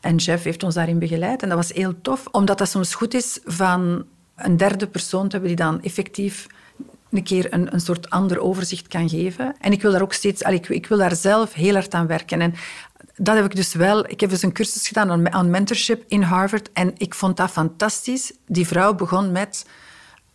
[0.00, 1.42] En Jeff heeft ons daarin begeleid.
[1.42, 4.04] En dat was heel tof, omdat dat soms goed is van
[4.36, 6.46] een derde persoon te hebben die dan effectief
[7.10, 9.54] een keer een, een soort ander overzicht kan geven.
[9.60, 10.40] En ik wil daar ook steeds...
[10.40, 12.40] Ik, ik wil daar zelf heel hard aan werken.
[12.40, 12.54] En
[13.16, 14.10] dat heb ik dus wel...
[14.10, 16.72] Ik heb dus een cursus gedaan aan, aan mentorship in Harvard.
[16.72, 18.32] En ik vond dat fantastisch.
[18.46, 19.66] Die vrouw begon met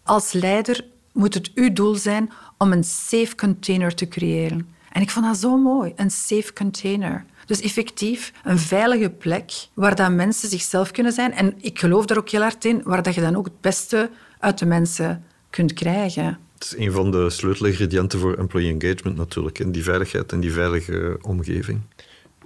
[0.06, 4.68] als leider moet het uw doel zijn om een safe container te creëren.
[4.92, 7.26] En ik vond dat zo mooi, een safe container.
[7.46, 11.34] Dus effectief een veilige plek waar dat mensen zichzelf kunnen zijn.
[11.34, 14.10] En ik geloof daar ook heel hard in, waar dat je dan ook het beste
[14.40, 16.40] uit de mensen kunt krijgen.
[16.54, 20.52] Het is een van de sleutelingrediënten voor employee engagement natuurlijk, in die veiligheid en die
[20.52, 21.82] veilige omgeving.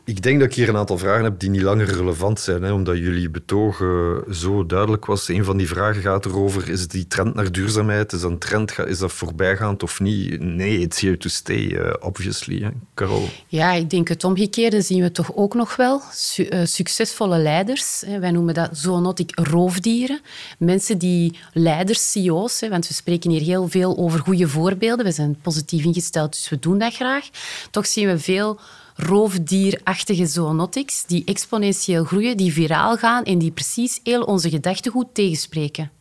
[0.10, 2.72] Ik denk dat ik hier een aantal vragen heb die niet langer relevant zijn, hè,
[2.72, 5.28] omdat jullie betogen zo duidelijk was.
[5.28, 8.78] Een van die vragen gaat erover, is die trend naar duurzaamheid, is dat een trend,
[8.86, 10.40] is dat voorbijgaand of niet?
[10.42, 12.62] Nee, it's here to stay, uh, obviously.
[12.62, 12.70] Hè.
[12.94, 13.30] Carol?
[13.48, 16.02] Ja, ik denk het omgekeerde zien we toch ook nog wel.
[16.36, 20.20] Eh, succesvolle leiders, wij noemen dat zoonotic roofdieren.
[20.58, 25.06] Mensen die leiders, CEO's, want we spreken hier heel veel over goede voorbeelden.
[25.06, 27.30] We zijn positief ingesteld, dus we doen dat graag.
[27.72, 28.60] Toch zien we veel
[29.00, 35.92] roofdierachtige zoonotics die exponentieel groeien, die viraal gaan en die precies heel onze gedachtegoed tegenspreken.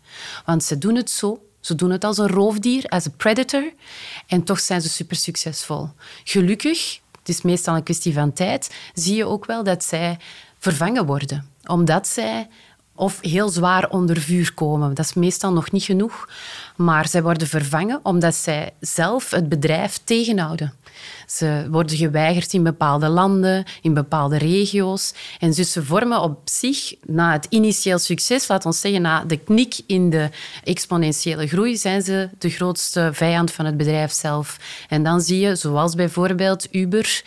[0.44, 1.42] Want ze doen het zo.
[1.60, 3.72] Ze doen het als een roofdier, als een predator.
[4.26, 5.88] En toch zijn ze super succesvol.
[6.24, 10.18] Gelukkig, het is meestal een kwestie van tijd, zie je ook wel dat zij
[10.58, 11.50] vervangen worden.
[11.64, 12.48] Omdat zij
[12.98, 14.94] of heel zwaar onder vuur komen.
[14.94, 16.28] Dat is meestal nog niet genoeg.
[16.76, 20.72] Maar zij worden vervangen omdat zij zelf het bedrijf tegenhouden.
[21.30, 25.14] Ze worden geweigerd in bepaalde landen, in bepaalde regio's.
[25.38, 29.36] En dus ze vormen op zich, na het initieel succes, laat ons zeggen, na de
[29.36, 30.28] knik in de
[30.64, 34.56] exponentiële groei, zijn ze de grootste vijand van het bedrijf zelf.
[34.88, 37.22] En dan zie je, zoals bijvoorbeeld Uber,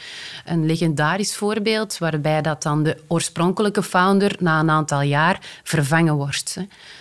[0.46, 6.58] een legendarisch voorbeeld, waarbij dat dan de oorspronkelijke founder na een aantal jaar vervangen wordt.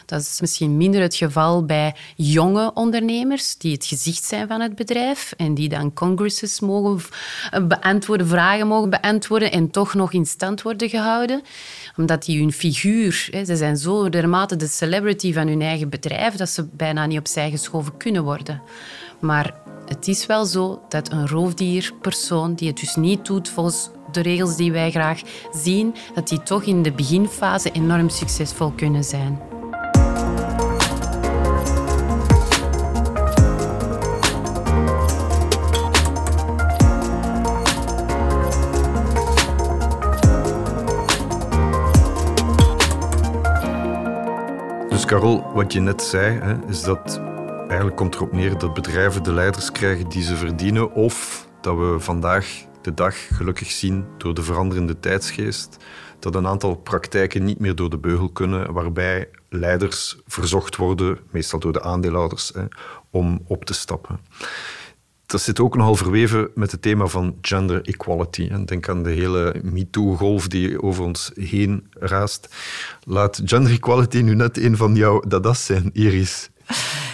[0.06, 4.74] Dat is misschien minder het geval bij jonge ondernemers die het gezicht zijn van het
[4.74, 6.89] bedrijf en die dan congresses mogen
[7.66, 11.42] beantwoorden, vragen mogen beantwoorden en toch nog in stand worden gehouden.
[11.96, 16.48] Omdat die hun figuur, ze zijn zo dermate de celebrity van hun eigen bedrijf dat
[16.48, 18.62] ze bijna niet opzij geschoven kunnen worden.
[19.20, 19.54] Maar
[19.86, 24.56] het is wel zo dat een roofdierpersoon die het dus niet doet volgens de regels
[24.56, 25.20] die wij graag
[25.52, 29.49] zien, dat die toch in de beginfase enorm succesvol kunnen zijn.
[45.10, 47.20] Carol, wat je net zei, hè, is dat
[47.68, 51.96] eigenlijk komt erop neer dat bedrijven de leiders krijgen die ze verdienen, of dat we
[51.98, 55.76] vandaag de dag gelukkig zien door de veranderende tijdsgeest
[56.18, 61.58] dat een aantal praktijken niet meer door de beugel kunnen, waarbij leiders verzocht worden, meestal
[61.58, 62.64] door de aandeelhouders, hè,
[63.10, 64.20] om op te stappen
[65.30, 68.64] dat zit ook nogal verweven met het thema van gender equality.
[68.64, 72.54] Denk aan de hele MeToo-golf die over ons heen raast.
[73.04, 76.50] Laat gender equality nu net een van jouw dadas zijn, Iris.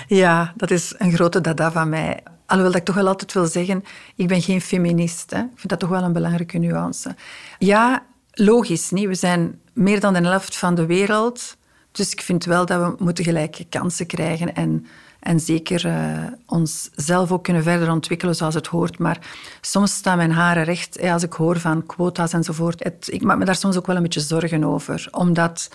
[0.07, 2.23] Ja, dat is een grote dada van mij.
[2.47, 5.33] Alhoewel dat ik toch wel altijd wil zeggen, ik ben geen feminist.
[5.33, 7.15] Ik vind dat toch wel een belangrijke nuance.
[7.59, 9.07] Ja, logisch niet.
[9.07, 11.57] We zijn meer dan de helft van de wereld.
[11.93, 14.87] Dus ik vind wel dat we moeten gelijke kansen krijgen en,
[15.27, 18.99] en zeker uh, onszelf ook kunnen verder ontwikkelen zoals het hoort.
[18.99, 19.19] Maar
[19.61, 22.85] soms staan mijn haren recht als ik hoor van quota's enzovoort.
[22.85, 25.09] Het, ik maak me daar soms ook wel een beetje zorgen over.
[25.11, 25.71] Omdat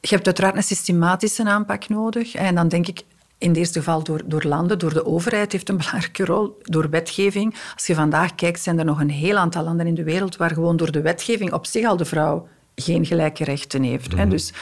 [0.00, 2.34] je hebt uiteraard een systematische aanpak nodig.
[2.34, 3.02] En dan denk ik,
[3.38, 6.90] in het eerste geval door, door landen, door de overheid heeft een belangrijke rol, door
[6.90, 7.54] wetgeving.
[7.74, 10.50] Als je vandaag kijkt, zijn er nog een heel aantal landen in de wereld waar
[10.50, 14.16] gewoon door de wetgeving op zich al de vrouw geen gelijke rechten heeft.
[14.16, 14.52] Mm Dus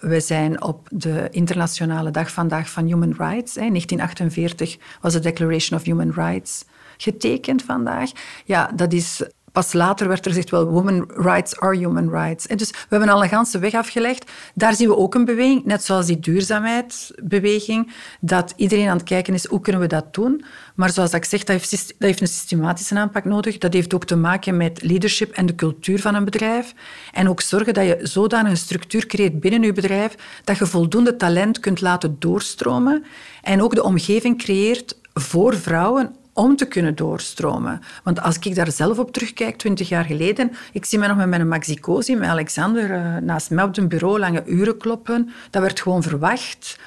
[0.00, 3.56] we zijn op de internationale dag vandaag van Human Rights.
[3.56, 6.64] In 1948 was de Declaration of Human Rights
[6.96, 8.10] getekend vandaag.
[8.44, 9.22] Ja, dat is
[9.52, 12.46] Pas later werd er gezegd, wel, women rights are human rights.
[12.46, 14.30] En dus we hebben al een ganse weg afgelegd.
[14.54, 19.34] Daar zien we ook een beweging, net zoals die duurzaamheidsbeweging, dat iedereen aan het kijken
[19.34, 20.44] is, hoe kunnen we dat doen?
[20.74, 23.58] Maar zoals ik zeg, dat heeft, dat heeft een systematische aanpak nodig.
[23.58, 26.74] Dat heeft ook te maken met leadership en de cultuur van een bedrijf.
[27.12, 31.16] En ook zorgen dat je zodanig een structuur creëert binnen je bedrijf dat je voldoende
[31.16, 33.04] talent kunt laten doorstromen.
[33.42, 37.80] En ook de omgeving creëert voor vrouwen om te kunnen doorstromen.
[38.04, 41.28] Want als ik daar zelf op terugkijk, twintig jaar geleden, ik zie me nog met
[41.28, 45.30] mijn maxicosi, met Alexander, uh, naast mij op een bureau lange uren kloppen.
[45.50, 46.78] Dat werd gewoon verwacht.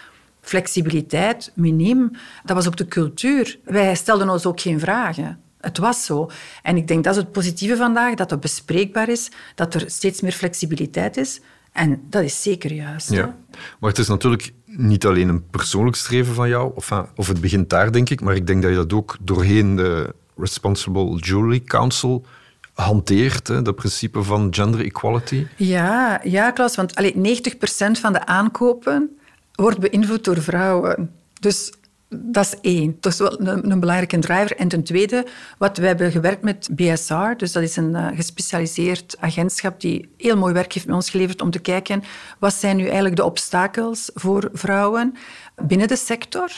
[0.41, 2.12] Flexibiliteit, miniem.
[2.43, 3.60] Dat was ook de cultuur.
[3.64, 5.39] Wij stelden ons ook geen vragen.
[5.60, 6.30] Het was zo.
[6.64, 10.22] En ik denk dat is het positieve vandaag, dat het bespreekbaar is, dat er steeds
[10.22, 11.41] meer flexibiliteit is.
[11.72, 13.12] En dat is zeker juist.
[13.12, 13.36] Ja.
[13.80, 17.69] Maar het is natuurlijk niet alleen een persoonlijk streven van jou, of, of het begint
[17.69, 22.26] daar, denk ik, maar ik denk dat je dat ook doorheen de Responsible Jewelry Council
[22.74, 25.47] hanteert, hè, dat principe van gender equality.
[25.55, 29.17] Ja, ja Klaus, want allee, 90% van de aankopen
[29.55, 31.11] wordt beïnvloed door vrouwen.
[31.39, 31.74] Dus
[32.16, 32.97] dat is één.
[32.99, 34.55] Dat is wel een, belangrijke driver.
[34.55, 35.26] En ten tweede,
[35.57, 40.38] wat we hebben gewerkt met BSR, dus dat is een uh, gespecialiseerd agentschap die heel
[40.38, 42.03] mooi werk heeft met ons geleverd om te kijken
[42.39, 45.16] wat zijn nu eigenlijk de obstakels voor vrouwen
[45.55, 46.51] binnen de sector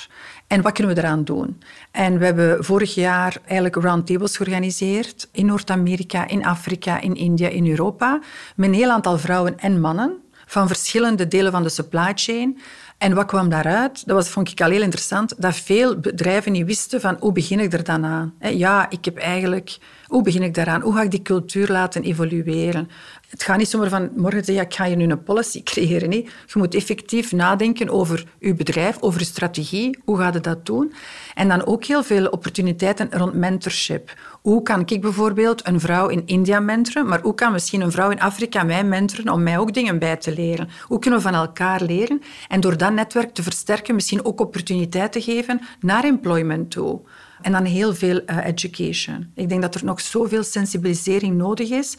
[0.47, 1.61] en wat kunnen we eraan doen.
[1.91, 7.69] En we hebben vorig jaar eigenlijk roundtables georganiseerd in Noord-Amerika, in Afrika, in India, in
[7.69, 8.19] Europa,
[8.55, 12.59] met een heel aantal vrouwen en mannen van verschillende delen van de supply chain
[13.03, 14.05] en wat kwam daaruit?
[14.05, 17.59] Dat was, vond ik al heel interessant, dat veel bedrijven niet wisten van hoe begin
[17.59, 18.33] ik er dan aan?
[18.39, 19.77] Ja, ik heb eigenlijk...
[20.07, 20.81] Hoe begin ik daaraan?
[20.81, 22.89] Hoe ga ik die cultuur laten evolueren?
[23.29, 26.09] Het gaat niet zomaar van morgen zeggen, ik ga je nu een policy creëren.
[26.09, 26.23] Nee.
[26.23, 29.97] Je moet effectief nadenken over je bedrijf, over je strategie.
[30.05, 30.93] Hoe gaat je dat doen?
[31.33, 34.13] En dan ook heel veel opportuniteiten rond mentorship.
[34.43, 38.09] Hoe kan ik bijvoorbeeld een vrouw in India mentoren, maar hoe kan misschien een vrouw
[38.09, 40.69] in Afrika mij mentoren om mij ook dingen bij te leren?
[40.87, 42.21] Hoe kunnen we van elkaar leren?
[42.47, 47.01] En door dat netwerk te versterken, misschien ook opportuniteiten geven naar employment toe.
[47.41, 49.31] En dan heel veel uh, education.
[49.35, 51.97] Ik denk dat er nog zoveel sensibilisering nodig is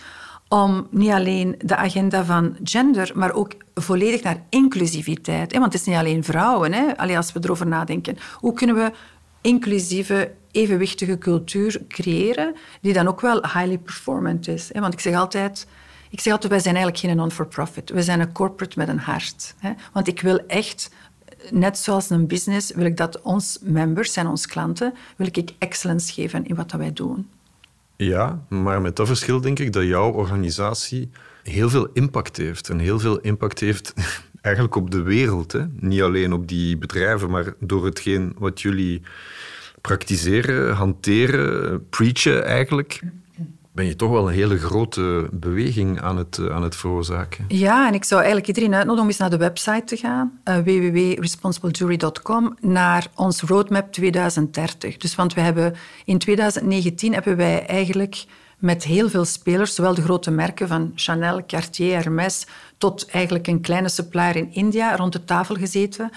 [0.48, 5.52] om niet alleen de agenda van gender, maar ook volledig naar inclusiviteit.
[5.52, 7.16] Want het is niet alleen vrouwen, hè?
[7.16, 8.16] als we erover nadenken.
[8.34, 8.92] Hoe kunnen we
[9.44, 14.70] inclusieve, evenwichtige cultuur creëren, die dan ook wel highly performant is?
[14.72, 15.66] Want ik zeg altijd...
[16.10, 17.90] Ik zeg altijd, wij zijn eigenlijk geen non-for-profit.
[17.90, 19.54] We zijn een corporate met een hart.
[19.92, 20.90] Want ik wil echt
[21.50, 26.12] net zoals een business, wil ik dat ons members en onze klanten, wil ik excellence
[26.12, 27.28] geven in wat wij doen.
[27.96, 31.10] Ja, maar met dat verschil denk ik dat jouw organisatie
[31.42, 32.68] heel veel impact heeft.
[32.68, 33.94] En heel veel impact heeft
[34.44, 35.52] eigenlijk op de wereld.
[35.52, 35.60] Hè?
[35.76, 39.02] Niet alleen op die bedrijven, maar door hetgeen wat jullie
[39.80, 43.00] praktiseren, hanteren, preachen eigenlijk
[43.74, 47.44] ben je toch wel een hele grote beweging aan het, aan het veroorzaken.
[47.48, 50.56] Ja, en ik zou eigenlijk iedereen uitnodigen om eens naar de website te gaan, uh,
[50.56, 54.96] www.responsiblejury.com, naar ons roadmap 2030.
[54.96, 55.74] Dus want we hebben
[56.04, 58.24] in 2019 hebben wij eigenlijk
[58.58, 62.46] met heel veel spelers, zowel de grote merken van Chanel, Cartier, Hermès,
[62.84, 66.10] tot eigenlijk een kleine supplier in India, rond de tafel gezeten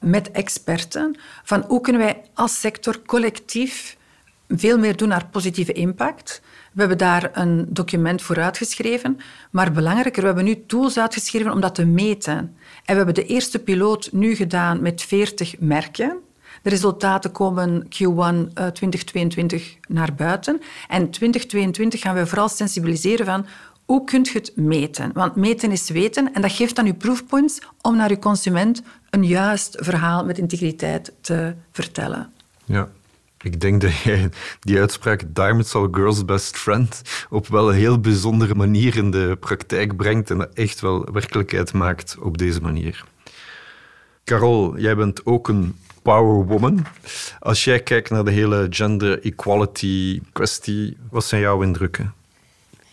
[0.00, 3.96] met experten van hoe kunnen wij als sector collectief
[4.48, 6.42] veel meer doen naar positieve impact.
[6.72, 9.18] We hebben daar een document voor uitgeschreven,
[9.50, 12.36] maar belangrijker, we hebben nu tools uitgeschreven om dat te meten.
[12.36, 16.18] En we hebben de eerste piloot nu gedaan met 40 merken.
[16.62, 20.60] De resultaten komen Q1 2022 eh, naar buiten.
[20.88, 23.46] En 2022 gaan we vooral sensibiliseren van
[23.88, 25.10] hoe kun je het meten?
[25.12, 29.24] Want meten is weten en dat geeft dan je proefpoints om naar je consument een
[29.24, 32.32] juist verhaal met integriteit te vertellen.
[32.64, 32.88] Ja,
[33.40, 34.30] ik denk dat jij
[34.60, 39.36] die uitspraak Diamonds are girls best friend op wel een heel bijzondere manier in de
[39.40, 43.04] praktijk brengt en dat echt wel werkelijkheid maakt op deze manier.
[44.24, 46.86] Carol, jij bent ook een power woman.
[47.40, 52.16] Als jij kijkt naar de hele gender equality kwestie, wat zijn jouw indrukken?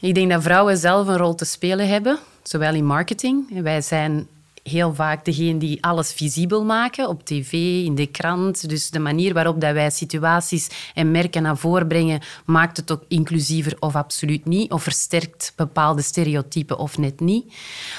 [0.06, 3.62] Ik denk dat vrouwen zelf een rol te spelen hebben, zowel in marketing.
[3.62, 4.28] Wij zijn
[4.64, 7.52] heel vaak degene die alles visibel maken op tv,
[7.86, 8.70] in de krant.
[8.70, 13.04] Dus de manier waarop dat wij situaties en merken naar voren brengen, maakt het ook
[13.08, 17.54] inclusiever of absoluut niet, of versterkt bepaalde stereotypen of net niet.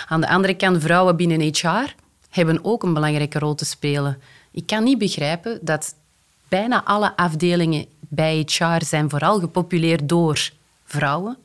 [0.09, 1.95] Aan de andere kant, vrouwen binnen HR
[2.31, 4.19] hebben ook een belangrijke rol te spelen.
[4.51, 5.95] Ik kan niet begrijpen dat
[6.49, 10.51] bijna alle afdelingen bij HR zijn vooral gepopuleerd door
[10.85, 11.37] vrouwen.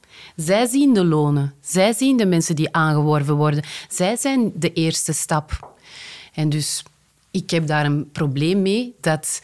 [0.41, 1.53] Zij zien de lonen.
[1.61, 3.63] Zij zien de mensen die aangeworven worden.
[3.89, 5.73] Zij zijn de eerste stap.
[6.33, 6.83] En dus
[7.31, 9.41] ik heb daar een probleem mee dat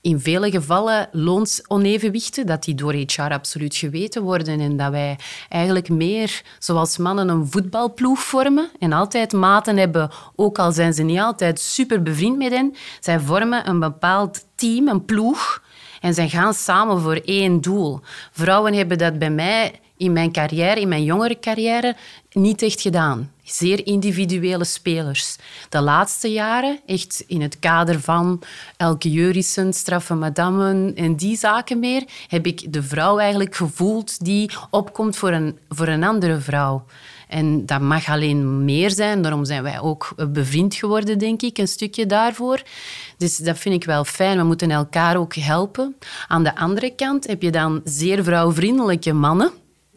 [0.00, 5.18] in vele gevallen loonsonevenwichten, dat die door HR absoluut geweten worden en dat wij
[5.48, 11.02] eigenlijk meer zoals mannen een voetbalploeg vormen en altijd maten hebben, ook al zijn ze
[11.02, 12.74] niet altijd super bevriend met hen.
[13.00, 15.62] Zij vormen een bepaald team, een ploeg,
[16.00, 18.00] en zij gaan samen voor één doel.
[18.32, 21.96] Vrouwen hebben dat bij mij in mijn carrière, in mijn jongere carrière,
[22.32, 23.32] niet echt gedaan.
[23.44, 25.36] Zeer individuele spelers.
[25.68, 28.42] De laatste jaren, echt in het kader van
[28.76, 34.50] Elke Jurissen, Straffe Madammen en die zaken meer, heb ik de vrouw eigenlijk gevoeld die
[34.70, 36.84] opkomt voor een, voor een andere vrouw.
[37.28, 39.22] En dat mag alleen meer zijn.
[39.22, 42.62] Daarom zijn wij ook bevriend geworden, denk ik, een stukje daarvoor.
[43.16, 44.38] Dus dat vind ik wel fijn.
[44.38, 45.96] We moeten elkaar ook helpen.
[46.28, 49.52] Aan de andere kant heb je dan zeer vrouwvriendelijke mannen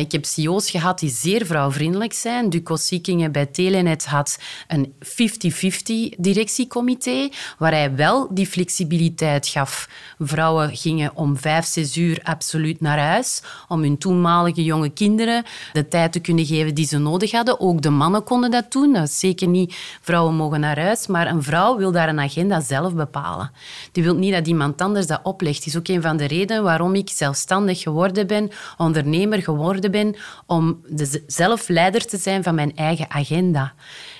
[0.00, 2.50] ik heb CEO's gehad die zeer vrouwvriendelijk zijn.
[2.50, 4.38] Duco Siekingen bij Telenet had
[4.68, 7.28] een 50-50 directiecomité,
[7.58, 9.88] waar hij wel die flexibiliteit gaf.
[10.18, 15.88] Vrouwen gingen om vijf, zes uur absoluut naar huis, om hun toenmalige jonge kinderen de
[15.88, 17.60] tijd te kunnen geven die ze nodig hadden.
[17.60, 19.06] Ook de mannen konden dat doen.
[19.06, 23.50] Zeker niet vrouwen mogen naar huis, maar een vrouw wil daar een agenda zelf bepalen.
[23.92, 25.58] Die wil niet dat iemand anders dat oplegt.
[25.58, 30.16] Dat is ook een van de redenen waarom ik zelfstandig geworden ben, ondernemer geworden ben
[30.46, 33.74] om de zelf leider te zijn van mijn eigen agenda.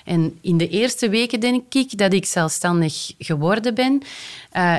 [0.05, 3.99] En in de eerste weken, denk ik, dat ik zelfstandig geworden ben, uh,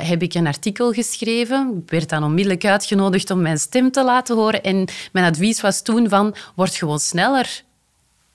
[0.00, 1.82] heb ik een artikel geschreven.
[1.84, 4.62] Ik werd dan onmiddellijk uitgenodigd om mijn stem te laten horen.
[4.62, 7.64] En mijn advies was toen van, word gewoon sneller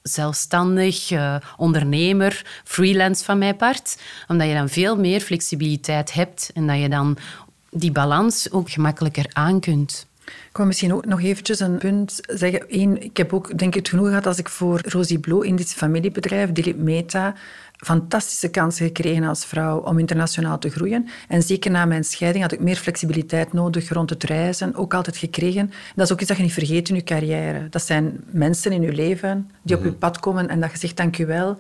[0.02, 3.98] zelfstandig, uh, ondernemer, freelance van mijn part.
[4.28, 7.18] Omdat je dan veel meer flexibiliteit hebt en dat je dan
[7.70, 10.06] die balans ook gemakkelijker aan kunt.
[10.50, 12.64] Ik wil misschien ook nog eventjes een punt zeggen.
[12.68, 15.56] Eén, ik heb ook denk ik het genoeg gehad als ik voor Rosie Blo in
[15.56, 17.34] dit familiebedrijf, Dilip Meta,
[17.78, 21.08] fantastische kansen gekregen als vrouw om internationaal te groeien.
[21.28, 25.18] En zeker na mijn scheiding had ik meer flexibiliteit nodig rond het reizen, ook altijd
[25.18, 25.72] gekregen.
[25.96, 27.70] Dat is ook iets dat je niet vergeet in je carrière.
[27.70, 29.98] Dat zijn mensen in je leven die op je mhm.
[29.98, 31.58] pad komen en dat je zegt dank je wel.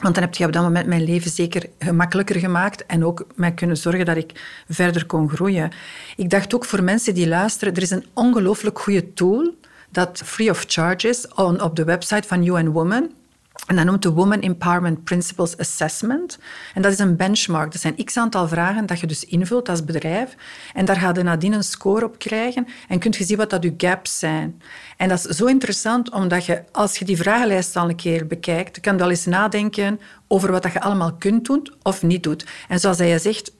[0.00, 3.52] Want dan heb je op dat moment mijn leven zeker gemakkelijker gemaakt en ook mij
[3.52, 5.70] kunnen zorgen dat ik verder kon groeien.
[6.16, 9.54] Ik dacht ook voor mensen die luisteren, er is een ongelooflijk goede tool
[9.90, 13.10] dat free of charge is on, op de website van UN Woman.
[13.66, 16.38] En dat noemt de Women Empowerment Principles Assessment.
[16.74, 17.72] En dat is een benchmark.
[17.72, 20.34] Dat zijn x aantal vragen dat je dus invult als bedrijf.
[20.74, 22.66] En daar ga je nadien een score op krijgen.
[22.88, 24.62] En kunt je zien wat dat je gaps zijn.
[24.96, 28.80] En dat is zo interessant, omdat je, als je die vragenlijst al een keer bekijkt,
[28.80, 32.46] kan je wel eens nadenken over wat dat je allemaal kunt doen of niet doet.
[32.68, 33.52] En zoals hij zegt,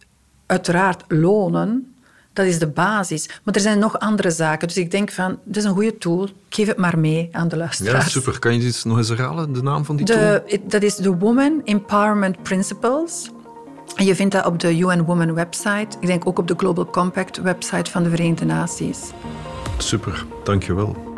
[0.46, 1.89] uiteraard lonen
[2.32, 3.28] dat is de basis.
[3.42, 4.68] Maar er zijn nog andere zaken.
[4.68, 6.24] Dus ik denk van, dit is een goede tool.
[6.24, 8.04] Ik geef het maar mee aan de luisteraars.
[8.04, 8.38] Ja, super.
[8.38, 10.58] Kan je dit nog eens herhalen, de naam van die de, tool?
[10.68, 13.30] Dat is de Women Empowerment Principles.
[13.96, 15.96] En je vindt dat op de UN Women website.
[16.00, 18.98] Ik denk ook op de Global Compact website van de Verenigde Naties.
[19.78, 21.09] Super, dankjewel.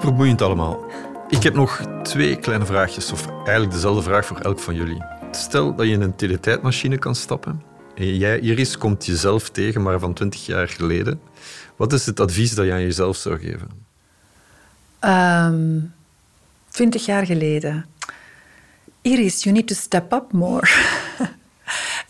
[0.00, 0.84] Superboeiend allemaal.
[1.28, 5.02] Ik heb nog twee kleine vraagjes, of eigenlijk dezelfde vraag voor elk van jullie.
[5.30, 7.62] Stel dat je in een teletijdmachine kan stappen
[7.94, 11.20] en jij, Iris, komt jezelf tegen, maar van 20 jaar geleden.
[11.76, 13.68] Wat is het advies dat je aan jezelf zou geven?
[15.00, 15.80] Um, ehm,
[16.68, 17.86] 20 jaar geleden.
[19.02, 20.68] Iris, you need to step up more.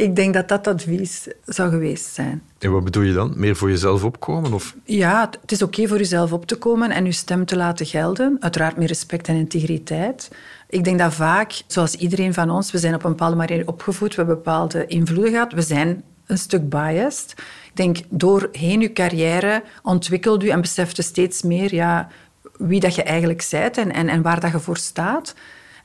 [0.00, 2.42] Ik denk dat dat advies zou geweest zijn.
[2.58, 3.32] En wat bedoel je dan?
[3.36, 4.52] Meer voor jezelf opkomen?
[4.52, 4.74] Of?
[4.84, 8.36] Ja, het is oké voor jezelf op te komen en je stem te laten gelden.
[8.40, 10.30] Uiteraard met respect en integriteit.
[10.68, 14.08] Ik denk dat vaak, zoals iedereen van ons, we zijn op een bepaalde manier opgevoed,
[14.08, 17.34] we hebben bepaalde invloeden gehad, we zijn een stuk biased.
[17.66, 22.08] Ik denk, doorheen je carrière ontwikkelt u en beseft je steeds meer ja,
[22.56, 25.34] wie dat je eigenlijk bent en, en, en waar dat je voor staat.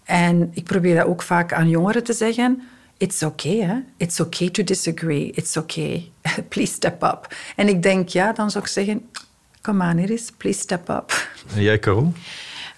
[0.04, 2.62] En ik probeer dat ook vaak aan jongeren te zeggen
[2.98, 3.76] it's okay, hè?
[3.98, 5.32] It's okay to disagree.
[5.32, 6.12] It's okay.
[6.50, 7.36] please step up.
[7.56, 9.10] En ik denk, ja, dan zou ik zeggen,
[9.62, 11.30] come on Iris, please step up.
[11.56, 12.14] En jij, Carol?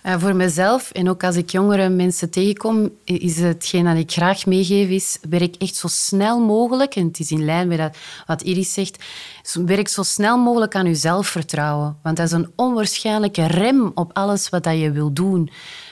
[0.07, 4.45] Uh, voor mezelf en ook als ik jongere mensen tegenkom, is hetgeen dat ik graag
[4.45, 8.41] meegeef, is werk echt zo snel mogelijk, en het is in lijn met dat, wat
[8.41, 9.03] Iris zegt,
[9.65, 11.97] werk zo snel mogelijk aan je zelfvertrouwen.
[12.03, 15.49] Want dat is een onwaarschijnlijke rem op alles wat dat je wil doen.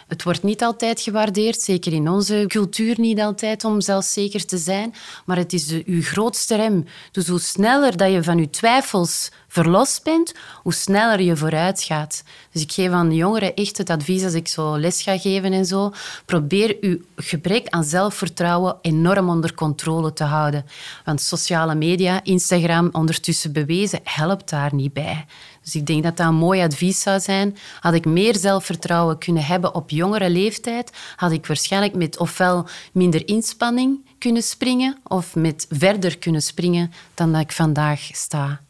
[0.07, 4.93] Het wordt niet altijd gewaardeerd, zeker in onze cultuur niet altijd, om zelfzeker te zijn.
[5.25, 6.85] Maar het is de, uw grootste rem.
[7.11, 10.33] Dus hoe sneller dat je van je twijfels verlost bent,
[10.63, 12.23] hoe sneller je vooruit gaat.
[12.51, 15.53] Dus ik geef aan de jongeren echt het advies als ik zo les ga geven
[15.53, 15.91] en zo.
[16.25, 20.65] Probeer uw gebrek aan zelfvertrouwen enorm onder controle te houden.
[21.05, 25.25] Want sociale media, Instagram, ondertussen bewezen, helpt daar niet bij.
[25.65, 27.57] Dus ik denk dat dat een mooi advies zou zijn.
[27.79, 33.27] Had ik meer zelfvertrouwen kunnen hebben op jongere leeftijd, had ik waarschijnlijk met ofwel minder
[33.27, 38.61] inspanning kunnen springen of met verder kunnen springen dan dat ik vandaag sta.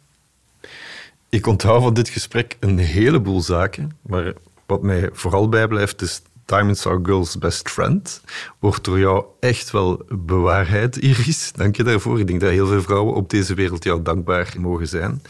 [1.30, 4.34] Ik onthoud van dit gesprek een heleboel zaken, maar
[4.66, 8.22] wat mij vooral bijblijft is Diamonds Are Girls Best Friend
[8.60, 11.52] wordt door jou echt wel bewaarheid, Iris.
[11.52, 12.20] Dank je daarvoor.
[12.20, 15.22] Ik denk dat heel veel vrouwen op deze wereld jou dankbaar mogen zijn.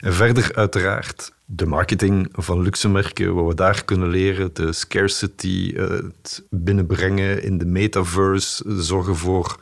[0.00, 5.72] En verder uiteraard de marketing van luxe merken, wat we daar kunnen leren, de scarcity,
[5.76, 9.56] eh, het binnenbrengen in de metaverse, zorgen voor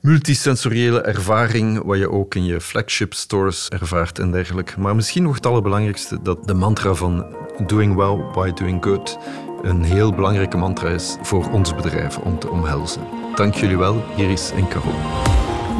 [0.00, 4.80] multisensoriële ervaring, wat je ook in je flagship stores ervaart en dergelijke.
[4.80, 7.26] Maar misschien nog het allerbelangrijkste, dat de mantra van
[7.66, 9.18] doing well by doing good
[9.62, 13.02] een heel belangrijke mantra is voor ons bedrijf om te omhelzen.
[13.34, 14.94] Dank jullie wel, Iris en Carol.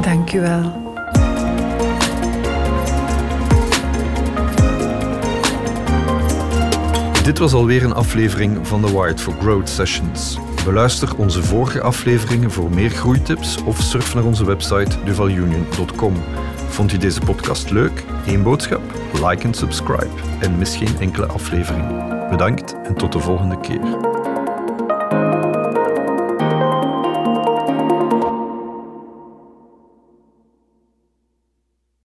[0.02, 0.86] Dank u wel.
[7.24, 10.38] Dit was alweer een aflevering van de Wired for Growth Sessions.
[10.64, 16.14] Beluister onze vorige afleveringen voor meer groeitips of surf naar onze website duvalunion.com.
[16.68, 18.04] Vond je deze podcast leuk?
[18.26, 18.82] Eén boodschap?
[19.12, 20.10] Like en subscribe.
[20.40, 22.17] En mis geen enkele aflevering.
[22.30, 24.27] Bedankt en tot de volgende keer.